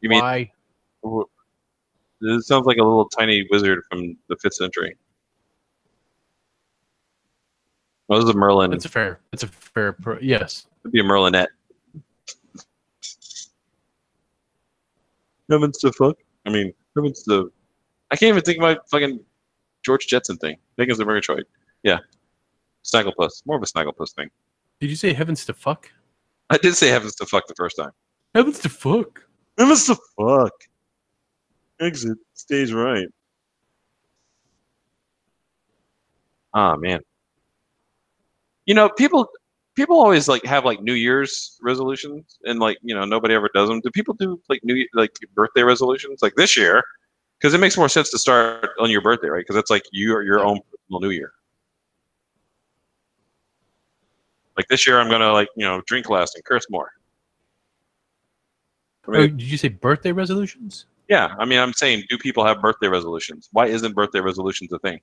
[0.00, 0.52] You mean Why?
[2.20, 4.96] this sounds like a little tiny wizard from the fifth century?
[8.06, 8.72] What is a merlin?
[8.72, 9.20] It's a fair.
[9.32, 9.92] It's a fair.
[9.92, 10.66] Pro- yes.
[10.82, 11.46] It'd be a merlinette.
[15.50, 16.16] Heavens to fuck.
[16.46, 17.52] I mean, heavens to.
[18.14, 19.18] I can't even think of my fucking
[19.84, 20.54] George Jetson thing.
[20.54, 21.46] I think it's a Murgatroyd.
[21.82, 21.98] Yeah.
[22.84, 23.44] Snagglepuss.
[23.44, 24.30] More of a Snagglepuss thing.
[24.78, 25.90] Did you say heavens to fuck?
[26.48, 27.90] I did say heavens to fuck the first time.
[28.32, 29.24] Heavens to fuck.
[29.58, 30.52] Heavens to fuck.
[31.80, 33.08] Exit stays right.
[36.54, 37.00] Ah man.
[38.66, 39.26] You know, people
[39.74, 43.68] people always like have like New Year's resolutions and like, you know, nobody ever does
[43.68, 43.80] them.
[43.80, 46.80] Do people do like new Ye- like birthday resolutions like this year?
[47.40, 49.46] Cuz it makes more sense to start on your birthday, right?
[49.46, 51.32] Cuz it's like your your own personal new year.
[54.56, 56.92] Like this year I'm going to like, you know, drink less and curse more.
[59.06, 60.86] I mean, Oh, did you say birthday resolutions?
[61.08, 63.48] yeah, I mean, I'm saying, do people have birthday resolutions?
[63.52, 65.00] Why isn't birthday resolutions a thing?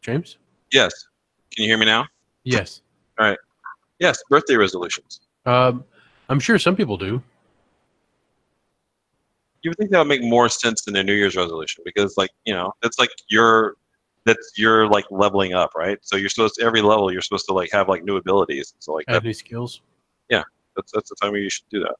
[0.00, 0.38] James?
[0.72, 0.92] Yes.
[1.54, 2.06] Can you hear me now?
[2.44, 2.80] Yes.
[3.18, 3.38] All right.
[3.98, 5.20] Yes, birthday resolutions.
[5.44, 5.84] Um,
[6.28, 7.22] I'm sure some people do.
[9.66, 12.30] You would think that would make more sense than a New Year's resolution because, like,
[12.44, 13.74] you know, that's like your
[14.24, 15.98] that's your like leveling up, right?
[16.02, 18.74] So you're supposed to, every level you're supposed to like have like new abilities.
[18.78, 19.80] So like Have that, new skills.
[20.30, 20.44] Yeah,
[20.76, 21.96] that's that's the time where you should do that.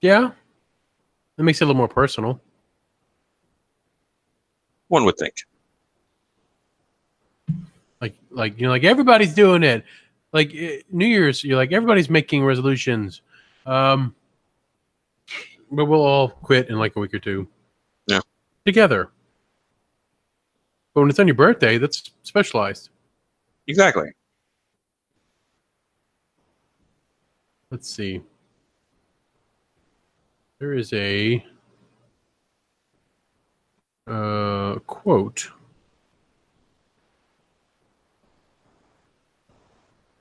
[0.00, 0.32] Yeah.
[1.36, 2.40] That makes it a little more personal.
[4.88, 5.34] One would think.
[8.00, 9.84] Like, like you know, like everybody's doing it.
[10.32, 13.22] Like eh, New Year's, you're like everybody's making resolutions.
[13.66, 14.14] Um,
[15.70, 17.48] but we'll all quit in like a week or two.
[18.06, 18.20] Yeah.
[18.64, 19.10] Together.
[20.94, 22.90] But when it's on your birthday, that's specialized.
[23.66, 24.10] Exactly.
[27.70, 28.22] Let's see.
[30.60, 31.44] There is a
[34.06, 35.50] uh, quote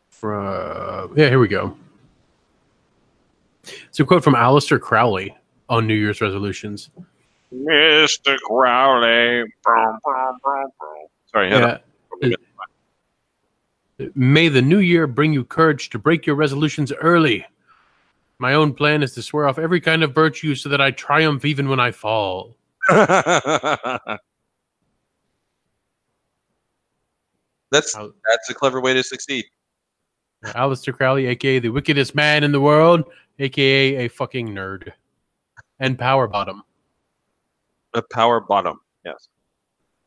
[0.10, 1.78] from yeah, here we go.
[3.64, 5.36] It's a quote from Aleister Crowley
[5.70, 6.90] on New Year's resolutions.
[7.54, 8.38] Mr.
[8.40, 9.44] Crowley.
[9.66, 11.08] Boom, boom, boom, boom.
[11.32, 11.82] Sorry, head
[12.22, 12.36] Yeah.
[14.16, 17.46] May the new year bring you courage to break your resolutions early.
[18.40, 21.46] My own plan is to swear off every kind of virtue so that I triumph
[21.46, 22.58] even when I fall.
[22.90, 24.20] that's
[27.72, 29.46] that's a clever way to succeed.
[30.44, 33.06] Aleister Crowley, aka the wickedest man in the world,
[33.40, 34.92] aka a fucking nerd.
[35.80, 36.64] And power bottom.
[37.94, 38.80] A power bottom.
[39.06, 39.30] Yes.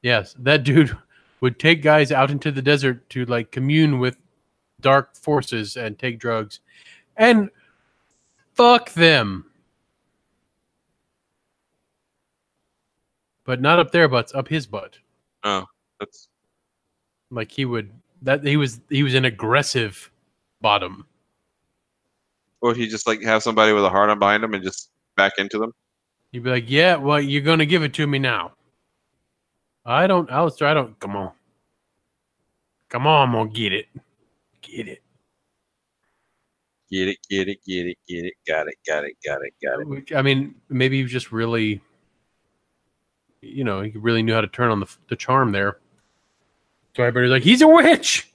[0.03, 0.97] Yes, that dude
[1.41, 4.17] would take guys out into the desert to like commune with
[4.81, 6.61] dark forces and take drugs.
[7.17, 7.51] And
[8.55, 9.47] fuck them.
[13.45, 14.99] But not up their butts, up his butt.
[15.45, 15.65] Oh,
[16.01, 16.29] that's
[17.31, 20.11] Like he would that he was he was an aggressive
[20.61, 21.07] bottom.
[22.63, 25.35] Or he just like have somebody with a heart on behind him and just back
[25.39, 25.73] into them.
[26.33, 28.53] He'd be like, "Yeah, well, you're gonna give it to me now."
[29.85, 30.67] I don't, Aleister.
[30.67, 30.99] I don't.
[30.99, 31.33] Come on,
[32.89, 33.87] come on, I'm gonna get it,
[34.63, 35.03] get it.
[36.91, 38.35] Get it, get it, get it, get it.
[38.47, 39.89] Got it, got it, got it, got it.
[39.89, 41.81] Which, I mean, maybe he was just really,
[43.41, 45.79] you know, he really knew how to turn on the the charm there.
[46.97, 48.33] So everybody's like, "He's a witch.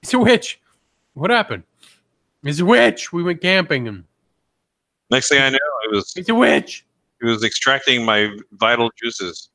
[0.00, 0.60] He's a witch."
[1.14, 1.64] What happened?
[2.42, 3.12] He's a witch.
[3.12, 4.04] We went camping and
[5.10, 6.86] Next thing I know, it was he's a witch
[7.20, 9.50] He was extracting my vital juices.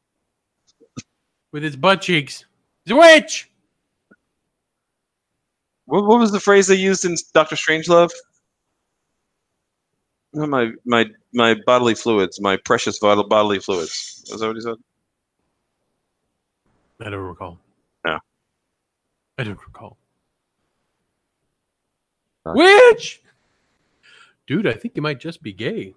[1.51, 2.45] with his butt cheeks.
[2.85, 3.49] He's a witch.
[5.85, 8.11] What, what was the phrase they used in Doctor Strangelove?
[10.33, 14.23] My my my bodily fluids, my precious vital bodily fluids.
[14.29, 14.75] Was that what he said?
[17.01, 17.57] I don't recall.
[18.05, 18.19] No.
[19.39, 19.97] I don't recall.
[22.55, 23.21] Witch!
[24.47, 25.93] Dude, I think you might just be gay.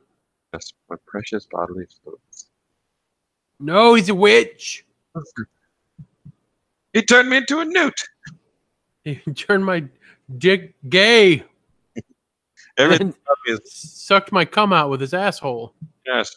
[0.52, 2.46] Yes, my precious bodily fluids.
[3.60, 4.84] No, he's a witch.
[6.92, 7.94] He turned me into a newt.
[9.04, 9.84] He turned my
[10.38, 11.44] dick gay
[12.76, 13.14] Everything
[13.46, 15.72] and is sucked my cum out with his asshole.
[16.04, 16.34] yes.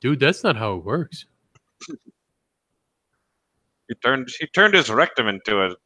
[0.00, 1.26] Dude, that's not how it works.
[3.88, 5.76] He turned he turned his rectum into a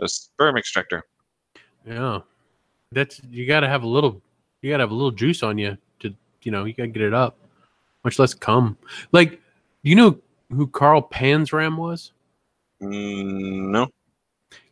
[0.00, 1.04] a sperm extractor.
[1.86, 2.20] Yeah.
[2.92, 4.20] That's you gotta have a little
[4.62, 7.14] you gotta have a little juice on you to you know, you gotta get it
[7.14, 7.38] up.
[8.04, 8.76] Much less cum.
[9.12, 9.40] Like,
[9.82, 10.18] you know
[10.50, 12.12] who Carl Panzram was?
[12.82, 13.88] Mm, no.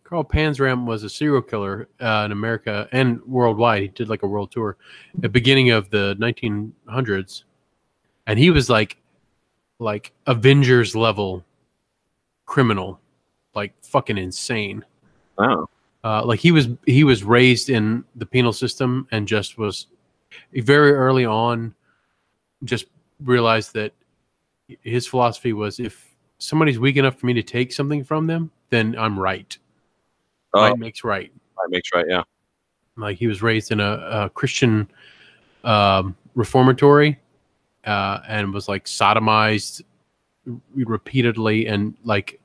[0.04, 3.82] Carl Panzram was a serial killer uh, in America and worldwide.
[3.82, 4.76] He did like a world tour
[5.14, 7.44] at the beginning of the 1900s,
[8.26, 8.98] and he was like,
[9.78, 11.44] like Avengers level
[12.46, 13.00] criminal,
[13.54, 14.84] like fucking insane.
[15.38, 15.68] Oh.
[16.04, 19.86] Uh, like he was he was raised in the penal system and just was
[20.52, 21.74] very early on
[22.64, 22.86] just
[23.22, 23.92] realized that
[24.82, 28.94] his philosophy was if somebody's weak enough for me to take something from them, then
[28.98, 29.56] I'm right.
[30.52, 31.32] Oh, Right makes right.
[31.56, 32.22] that makes right, yeah.
[32.96, 34.88] Like he was raised in a, a Christian
[35.64, 37.18] um, reformatory
[37.84, 39.82] uh, and was like sodomized
[40.74, 42.40] repeatedly and like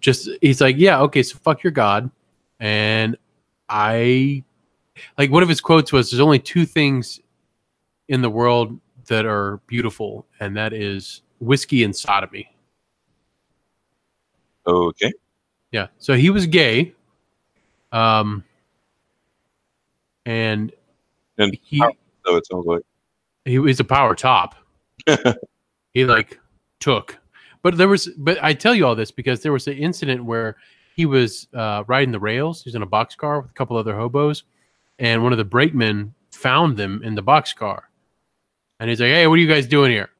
[0.00, 2.10] just he's like yeah okay so fuck your god
[2.62, 3.16] and
[3.68, 4.44] I
[5.18, 7.20] like one of his quotes was there's only two things
[8.08, 12.48] in the world that are beautiful and that is whiskey and sodomy
[14.64, 15.12] Okay.
[15.72, 15.88] yeah.
[15.98, 16.94] So he was gay.
[17.90, 18.44] Um
[20.24, 20.72] and
[21.38, 22.82] And he So it sounds like
[23.44, 24.54] he was a power top.
[25.94, 26.38] he like
[26.78, 27.18] took.
[27.62, 30.56] But there was but I tell you all this because there was an incident where
[30.94, 32.62] he was uh, riding the rails.
[32.62, 34.44] He was in a boxcar with a couple other hobos,
[34.98, 37.82] and one of the brakemen found them in the boxcar.
[38.80, 40.10] And he's like, "Hey, what are you guys doing here?"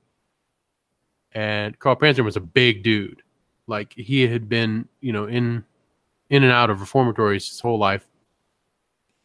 [1.32, 3.22] And Carl Panzram was a big dude,
[3.66, 5.64] like he had been, you know, in
[6.30, 8.06] in and out of reformatories his whole life,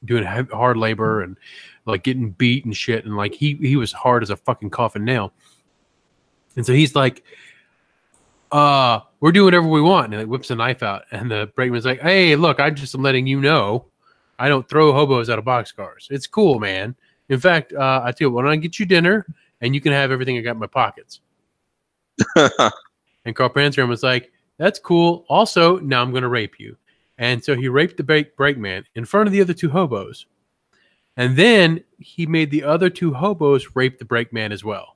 [0.03, 1.37] doing hard labor and
[1.85, 5.05] like getting beat and shit, and like he he was hard as a fucking coffin
[5.05, 5.33] nail.
[6.55, 7.23] And so he's like,
[8.51, 10.05] uh, we're doing whatever we want.
[10.05, 11.03] And he like whips a knife out.
[11.11, 13.85] And the brakeman's like, hey, look, I just am letting you know
[14.39, 16.09] I don't throw hobos out of boxcars.
[16.09, 16.95] It's cool, man.
[17.29, 19.25] In fact, uh, I tell you, why don't I get you dinner
[19.61, 21.21] and you can have everything I got in my pockets?
[23.27, 25.25] And Carl Panzram was like, "That's cool.
[25.27, 26.77] Also, now I'm going to rape you."
[27.17, 30.25] And so he raped the brake brakeman in front of the other two hobos.
[31.17, 34.95] And then he made the other two hobos rape the brakeman as well.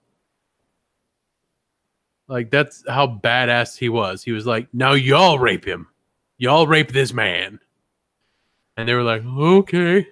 [2.32, 4.24] Like that's how badass he was.
[4.24, 5.90] He was like, "Now y'all rape him.
[6.38, 7.60] Y'all rape this man."
[8.78, 10.08] And they were like, "Okay."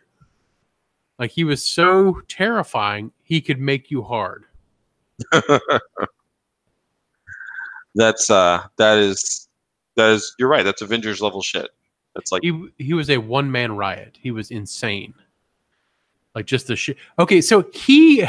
[1.18, 4.44] Like he was so terrifying, he could make you hard.
[7.96, 9.48] That's uh that is
[9.96, 10.66] that is you're right.
[10.66, 11.70] That's Avengers level shit.
[12.16, 14.18] That's like He he was a one man riot.
[14.22, 15.14] He was insane.
[16.36, 16.98] Like just the shit.
[17.18, 18.26] Okay, so he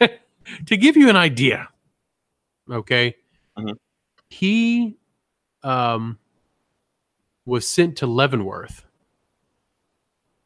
[0.66, 1.68] to give you an idea.
[2.68, 3.14] Okay,
[3.58, 3.76] Mhm.
[4.30, 4.96] he
[5.62, 6.18] um
[7.46, 8.84] was sent to Leavenworth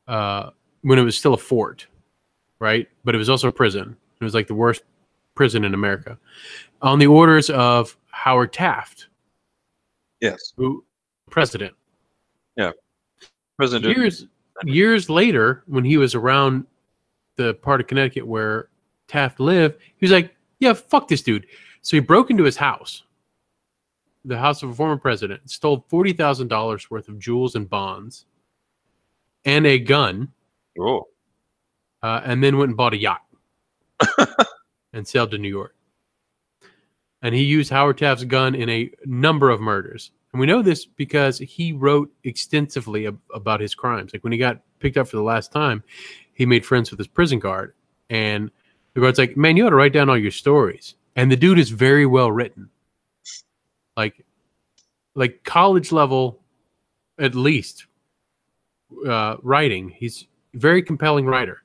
[0.09, 0.51] uh
[0.83, 1.87] when it was still a fort,
[2.59, 2.89] right?
[3.05, 3.97] But it was also a prison.
[4.21, 4.83] It was like the worst
[5.35, 6.19] prison in America
[6.81, 9.09] on the orders of Howard Taft,
[10.21, 10.85] yes, who
[11.31, 11.75] president.
[12.57, 12.73] Yeah,
[13.57, 13.97] president.
[13.97, 14.27] years
[14.65, 16.67] years later, when he was around
[17.37, 18.69] the part of Connecticut where
[19.09, 21.47] Taft lived, he was like, "Yeah, fuck this dude."
[21.83, 23.03] So he broke into his house,
[24.25, 28.25] the house of a former president, stole forty thousand dollars worth of jewels and bonds,
[29.45, 30.33] and a gun,
[30.79, 31.09] Oh,
[32.03, 33.23] uh, and then went and bought a yacht
[34.93, 35.75] and sailed to New York.
[37.23, 40.11] And he used Howard Taft's gun in a number of murders.
[40.33, 44.13] And we know this because he wrote extensively ab- about his crimes.
[44.13, 45.85] Like when he got picked up for the last time,
[46.33, 47.75] he made friends with his prison guard.
[48.11, 48.51] And
[48.95, 50.95] the guard's like, man, you ought to write down all your stories.
[51.17, 52.71] And the dude is very well written.
[53.97, 54.25] Like,
[55.15, 56.41] like college level,
[57.19, 57.87] at least,
[59.07, 59.91] uh, writing.
[59.91, 61.63] He's a very compelling writer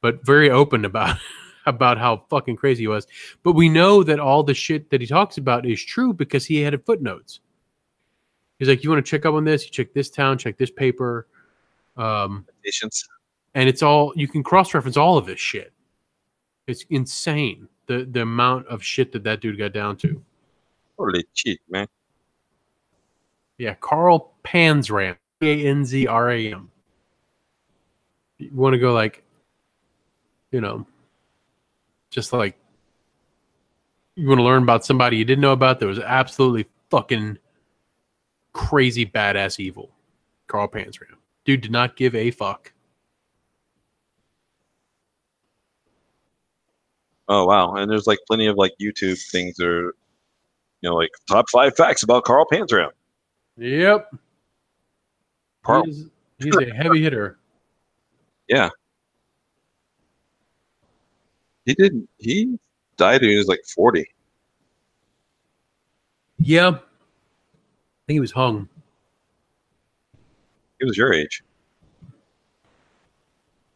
[0.00, 1.16] but very open about
[1.66, 3.06] about how fucking crazy he was.
[3.42, 6.60] But we know that all the shit that he talks about is true because he
[6.60, 7.40] had footnotes.
[8.58, 9.64] He's like, you want to check up on this?
[9.64, 11.26] You check this town, check this paper,
[11.96, 13.06] um, patience.
[13.54, 15.72] and it's all you can cross reference all of this shit.
[16.66, 20.22] It's insane the the amount of shit that that dude got down to.
[20.96, 21.88] Holy cheat, man.
[23.58, 26.70] Yeah, Carl Panzram, A N Z R A M.
[28.38, 29.24] You want to go like,
[30.52, 30.86] you know,
[32.10, 32.56] just like
[34.14, 37.38] you want to learn about somebody you didn't know about that was absolutely fucking
[38.52, 39.90] crazy badass evil.
[40.46, 41.18] Carl Panzram.
[41.44, 42.72] Dude did not give a fuck.
[47.32, 49.94] Oh wow, and there's like plenty of like YouTube things or
[50.80, 52.90] you know, like top five facts about Carl Panzram.
[53.56, 54.12] Yep.
[55.62, 56.06] Carl, He's,
[56.38, 57.38] he's a heavy hitter.
[58.48, 58.70] Yeah.
[61.66, 62.08] He didn't.
[62.18, 62.58] He
[62.96, 64.06] died when he was like 40.
[66.38, 66.68] Yeah.
[66.68, 66.72] I
[68.06, 68.68] think he was hung.
[70.80, 71.44] He was your age.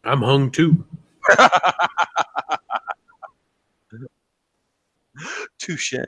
[0.02, 0.84] I'm hung too.
[5.65, 6.05] Touche.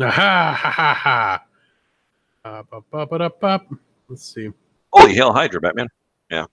[0.00, 1.44] Ha ha ha ha.
[2.44, 2.62] Uh.
[4.08, 4.50] Let's see.
[4.92, 5.88] Holy hell, Hydra, Batman.
[6.30, 6.48] Let's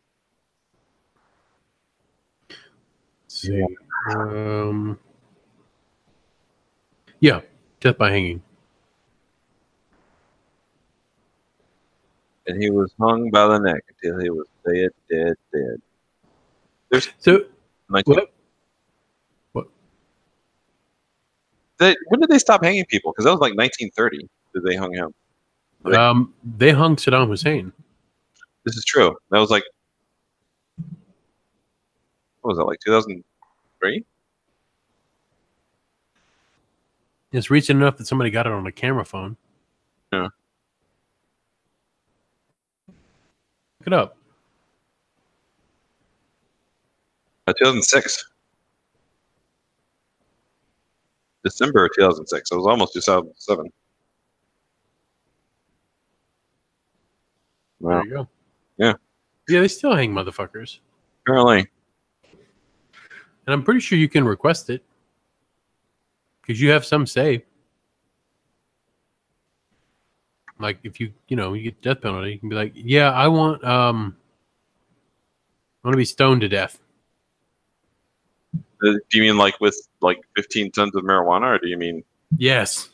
[3.27, 3.63] see.
[4.09, 4.97] Um,
[7.19, 7.41] yeah,
[7.79, 8.41] death by hanging.
[12.47, 15.81] And he was hung by the neck until he was dead, dead, dead.
[16.89, 17.45] There's So
[17.89, 18.17] 19 what?
[18.17, 18.30] What?
[21.81, 23.11] They, when did they stop hanging people?
[23.11, 25.95] Because that was like 1930 that they hung him.
[25.95, 27.73] Um, they hung Saddam Hussein.
[28.65, 29.17] This is true.
[29.31, 29.63] That was like,
[32.41, 34.05] what was that, like 2003?
[37.31, 39.35] It's recent enough that somebody got it on a camera phone.
[40.13, 40.27] Yeah.
[43.79, 44.17] Look it up.
[47.47, 48.30] Uh, 2006.
[51.43, 52.51] December of 2006.
[52.51, 53.71] It was almost 2007.
[57.79, 57.91] Wow.
[57.91, 58.27] There you go.
[58.77, 58.93] Yeah.
[59.47, 60.79] Yeah, they still hang motherfuckers.
[61.25, 61.67] Apparently.
[63.45, 64.83] And I'm pretty sure you can request it.
[66.41, 67.43] Because you have some say.
[70.59, 73.27] Like if you you know, you get death penalty, you can be like, Yeah, I
[73.27, 74.15] want um
[75.83, 76.80] I want to be stoned to death.
[78.83, 82.03] Uh, Do you mean like with like 15 tons of marijuana, or do you mean
[82.37, 82.89] Yes.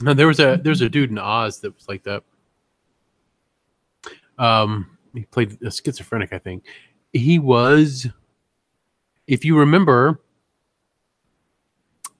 [0.00, 2.24] No, there was a there was a dude in Oz that was like that.
[4.38, 6.64] Um, he played a schizophrenic, I think.
[7.12, 8.08] He was,
[9.28, 10.20] if you remember,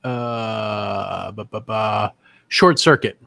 [0.05, 2.09] uh, bu- bu- bu-
[2.49, 3.21] Short Circuit.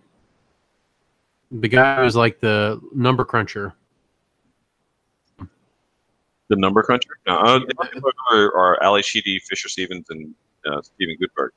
[1.51, 3.73] The guy was like the number cruncher.
[6.49, 7.09] The number cruncher?
[7.27, 10.33] No, uh, cruncher are Ally Sheedy, Fisher Stevens, and
[10.65, 11.49] uh, Stephen Goodberg.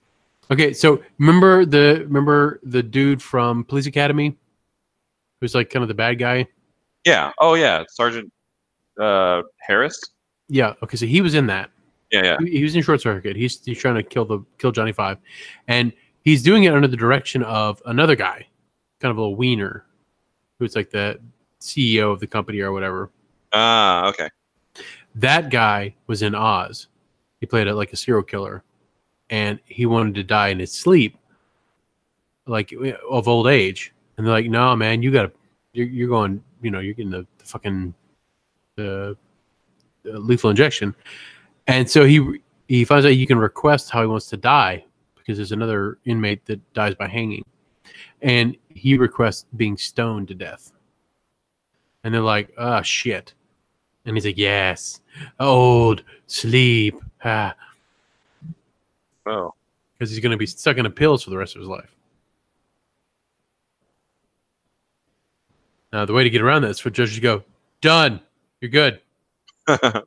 [0.51, 4.37] Okay, so remember the remember the dude from Police Academy,
[5.41, 6.47] who's like kind of the bad guy.
[7.05, 7.33] Yeah.
[7.39, 7.85] Oh, yeah.
[7.89, 8.33] Sergeant
[8.99, 10.01] uh, Harris.
[10.49, 10.75] Yeah.
[10.83, 11.71] Okay, so he was in that.
[12.11, 12.37] Yeah, yeah.
[12.41, 13.37] He, he was in Short Circuit.
[13.37, 15.19] He's he's trying to kill the kill Johnny Five,
[15.69, 18.47] and he's doing it under the direction of another guy,
[19.01, 19.85] kind of a wiener,
[20.59, 21.21] who's like the
[21.61, 23.11] CEO of the company or whatever.
[23.53, 24.31] Ah, okay.
[25.19, 26.87] That guy was in Oz.
[27.41, 28.63] He played it like a serial killer,
[29.31, 31.19] and he wanted to die in his sleep,
[32.47, 32.73] like
[33.11, 33.93] of old age.
[34.17, 35.33] And they're like, "No, man, you gotta,
[35.73, 37.95] you're, you're going, you know, you're getting the, the fucking
[38.77, 39.17] the,
[40.05, 40.95] the lethal injection."
[41.67, 44.85] And so he he finds out you can request how he wants to die
[45.17, 47.45] because there's another inmate that dies by hanging,
[48.23, 50.71] and he requests being stoned to death.
[52.05, 53.35] And they're like, "Ah, shit."
[54.09, 55.01] And he's like, "Yes,
[55.39, 57.55] old sleep," ah,
[59.27, 59.53] Oh.
[59.99, 61.95] because he's going to be stuck in a pills for the rest of his life.
[65.93, 67.45] Now, the way to get around that is for judges to go,
[67.83, 68.21] "Done,
[68.61, 69.01] you're good."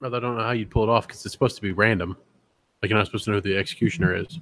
[0.00, 2.16] Well, I don't know how you'd pull it off because it's supposed to be random.
[2.82, 4.40] Like you're not supposed to know who the executioner is.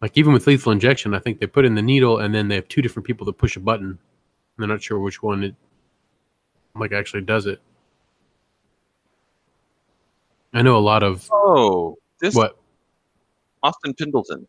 [0.00, 2.54] Like even with lethal injection, I think they put in the needle and then they
[2.54, 3.86] have two different people that push a button.
[3.86, 3.98] And
[4.58, 5.54] they're not sure which one it
[6.74, 7.60] like actually does it.
[10.52, 12.58] I know a lot of oh, this what?
[13.62, 14.40] Austin Pendleton.
[14.40, 14.46] Is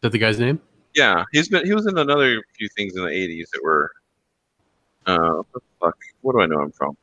[0.00, 0.60] that the guy's name?
[0.94, 3.90] Yeah, he's been he was in another few things in the '80s that were.
[5.06, 5.98] Uh, what fuck?
[6.22, 6.96] What do I know him from?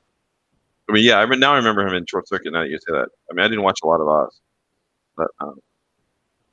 [0.89, 2.51] I mean, yeah, I mean, now I remember him in Short Circuit.
[2.51, 4.41] Now that you say that, I mean, I didn't watch a lot of Oz,
[5.15, 5.59] but um,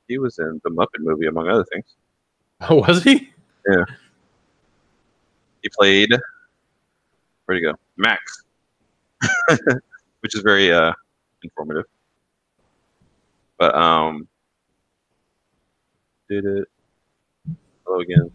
[0.09, 1.85] he was in the Muppet movie among other things.
[2.61, 3.29] Oh, was he?
[3.69, 3.85] Yeah.
[5.61, 6.09] He played.
[7.45, 7.75] Where'd he go?
[7.97, 8.43] Max,
[10.19, 10.93] which is very uh,
[11.43, 11.85] informative.
[13.57, 14.27] But um,
[16.29, 16.67] did it.
[17.85, 18.31] Hello again.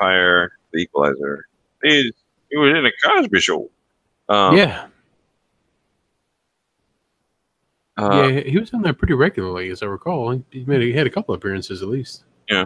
[0.00, 1.44] Hire the Equalizer.
[1.82, 2.12] He's
[2.50, 3.68] he was in a Cosby Show.
[4.28, 4.86] Um, yeah.
[7.98, 10.30] Uh, yeah, he was in there pretty regularly, as I recall.
[10.50, 12.24] He- made he had a couple appearances at least.
[12.48, 12.64] Yeah.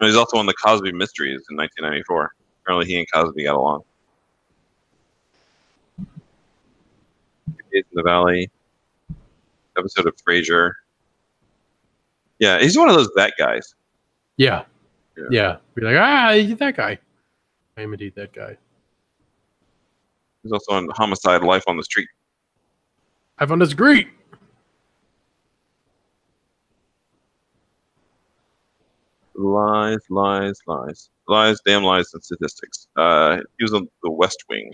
[0.00, 2.34] He's also on the Cosby Mysteries in 1994.
[2.62, 3.82] Apparently, he and Cosby got along.
[7.72, 8.50] Days in the Valley.
[9.76, 10.72] Episode of Frasier.
[12.38, 13.74] Yeah, he's one of those that guys.
[14.36, 14.64] Yeah.
[15.16, 15.24] Yeah.
[15.30, 15.56] Yeah.
[15.74, 16.98] Be like, ah, that guy.
[17.76, 18.56] I am indeed that guy.
[20.42, 22.08] He's also on Homicide: Life on the Street.
[23.38, 24.08] I found this great.
[29.38, 32.88] Lies, lies, lies, lies, damn lies, and statistics.
[32.96, 34.72] Uh, he was on The West Wing.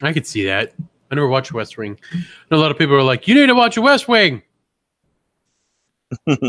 [0.00, 0.72] I could see that.
[1.10, 1.98] I never watched West Wing.
[2.12, 4.42] And a lot of people are like, you need to watch a West Wing.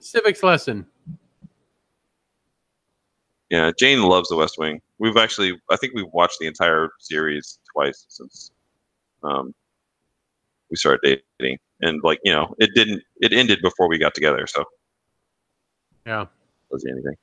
[0.00, 0.86] Civics lesson.
[3.50, 4.80] Yeah, Jane loves The West Wing.
[4.98, 8.50] We've actually, I think we've watched the entire series twice since
[9.22, 9.54] um,
[10.68, 14.48] we started dating, and like you know, it didn't, it ended before we got together,
[14.48, 14.64] so
[16.06, 16.26] Yeah.
[16.70, 17.16] doesn't anything.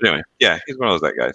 [0.00, 1.34] But anyway, yeah, he's one of those that guys.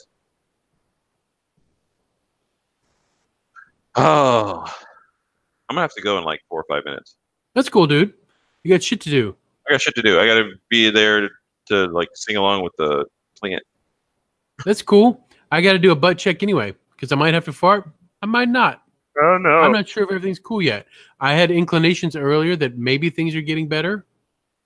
[3.96, 4.64] Oh,
[5.70, 7.18] I'm gonna have to go in like four or five minutes.
[7.54, 8.14] That's cool, dude.
[8.64, 9.36] You got shit to do.
[9.68, 10.20] I got shit to do.
[10.20, 11.30] I got to be there to,
[11.68, 13.06] to like sing along with the
[13.40, 13.62] plant.
[14.66, 15.28] That's cool.
[15.52, 17.90] I got to do a butt check anyway because I might have to fart.
[18.22, 18.84] I might not.
[19.22, 19.60] Oh no!
[19.60, 20.88] I'm not sure if everything's cool yet.
[21.20, 24.08] I had inclinations earlier that maybe things are getting better,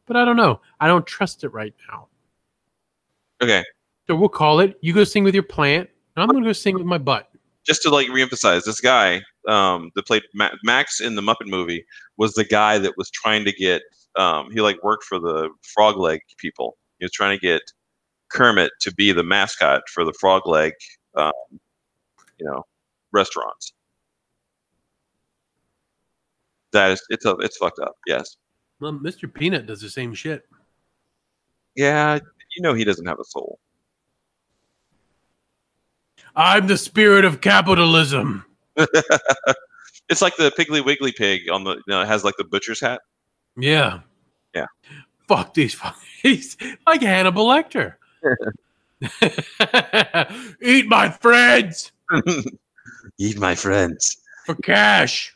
[0.08, 0.62] but I don't know.
[0.80, 2.08] I don't trust it right now.
[3.42, 3.64] Okay,
[4.08, 4.78] So we'll call it.
[4.82, 7.30] You go sing with your plant, and I'm going to go sing with my butt.
[7.66, 11.86] just to like reemphasize, this guy um, that played Ma- Max in the Muppet movie
[12.18, 13.84] was the guy that was trying to get.
[14.16, 16.78] Um, he like worked for the Frog Leg people.
[16.98, 17.62] He was trying to get
[18.30, 20.74] Kermit to be the mascot for the Frog Leg,
[21.16, 21.32] um,
[22.40, 22.64] you know,
[23.12, 23.74] restaurants.
[26.72, 27.96] That is, it's a, it's fucked up.
[28.08, 28.36] Yes.
[28.80, 29.32] Well, Mr.
[29.34, 30.46] Peanut does the same shit.
[31.76, 32.20] Yeah,
[32.56, 33.60] you know he doesn't have a soul.
[36.36, 38.46] I'm the spirit of capitalism.
[38.78, 42.80] it's like the Piggly Wiggly pig on the, you know, it has like the butcher's
[42.80, 43.02] hat.
[43.58, 44.02] Yeah.
[44.54, 44.66] Yeah.
[45.28, 45.74] Fuck these.
[45.74, 46.56] fuck- He's
[46.88, 47.96] like Hannibal Lecter.
[50.62, 51.92] Eat my friends.
[53.18, 54.18] Eat my friends.
[54.46, 55.36] For cash.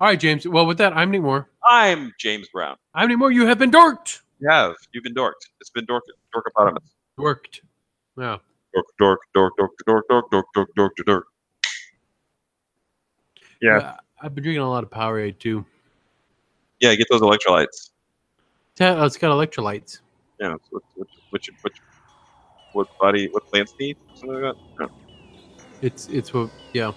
[0.00, 0.46] All right, James.
[0.46, 1.48] Well, with that, I'm Knick Moore.
[1.64, 2.76] I'm James Brown.
[2.94, 3.30] I'm Knick Moore.
[3.30, 4.20] You have been dorked.
[4.40, 4.74] You have.
[4.92, 5.46] You've been dorked.
[5.60, 6.02] It's been dork
[6.34, 6.78] dorkopotamus.
[7.18, 7.60] Dorked.
[8.18, 8.38] Yeah.
[8.74, 11.26] Dork, dork, dork, dork, dork, dork, dork, dork, dork, dork.
[13.62, 13.78] Yeah.
[13.78, 15.64] Uh, I've been drinking a lot of Powerade too.
[16.80, 17.90] Yeah, get those electrolytes.
[18.72, 20.00] It's got- oh, it's got electrolytes.
[20.40, 21.76] Yeah, which, which, which, which,
[22.72, 23.96] what body, what plants need?
[24.14, 24.90] Something like that.
[25.80, 26.90] It's it's what yeah.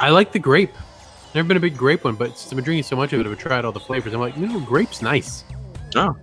[0.00, 0.72] I like the grape.
[1.34, 3.26] Never been a big grape one, but since I've been drinking so much of it,
[3.26, 4.12] I've tried all the flavors.
[4.12, 5.44] I'm like, know, grape's nice.
[5.94, 6.16] Oh.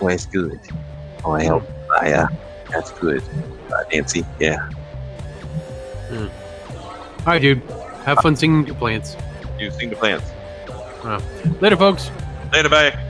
[0.00, 0.58] Well, it's good.
[1.24, 1.64] Oh, I help.
[2.00, 2.26] I, uh,
[2.70, 3.22] that's good.
[3.72, 4.68] Uh, Nancy, yeah.
[6.10, 7.62] All right, dude.
[8.04, 9.16] Have fun singing to plants.
[9.58, 10.30] You sing the plants.
[11.60, 12.10] Later, folks.
[12.52, 13.03] Later, bye.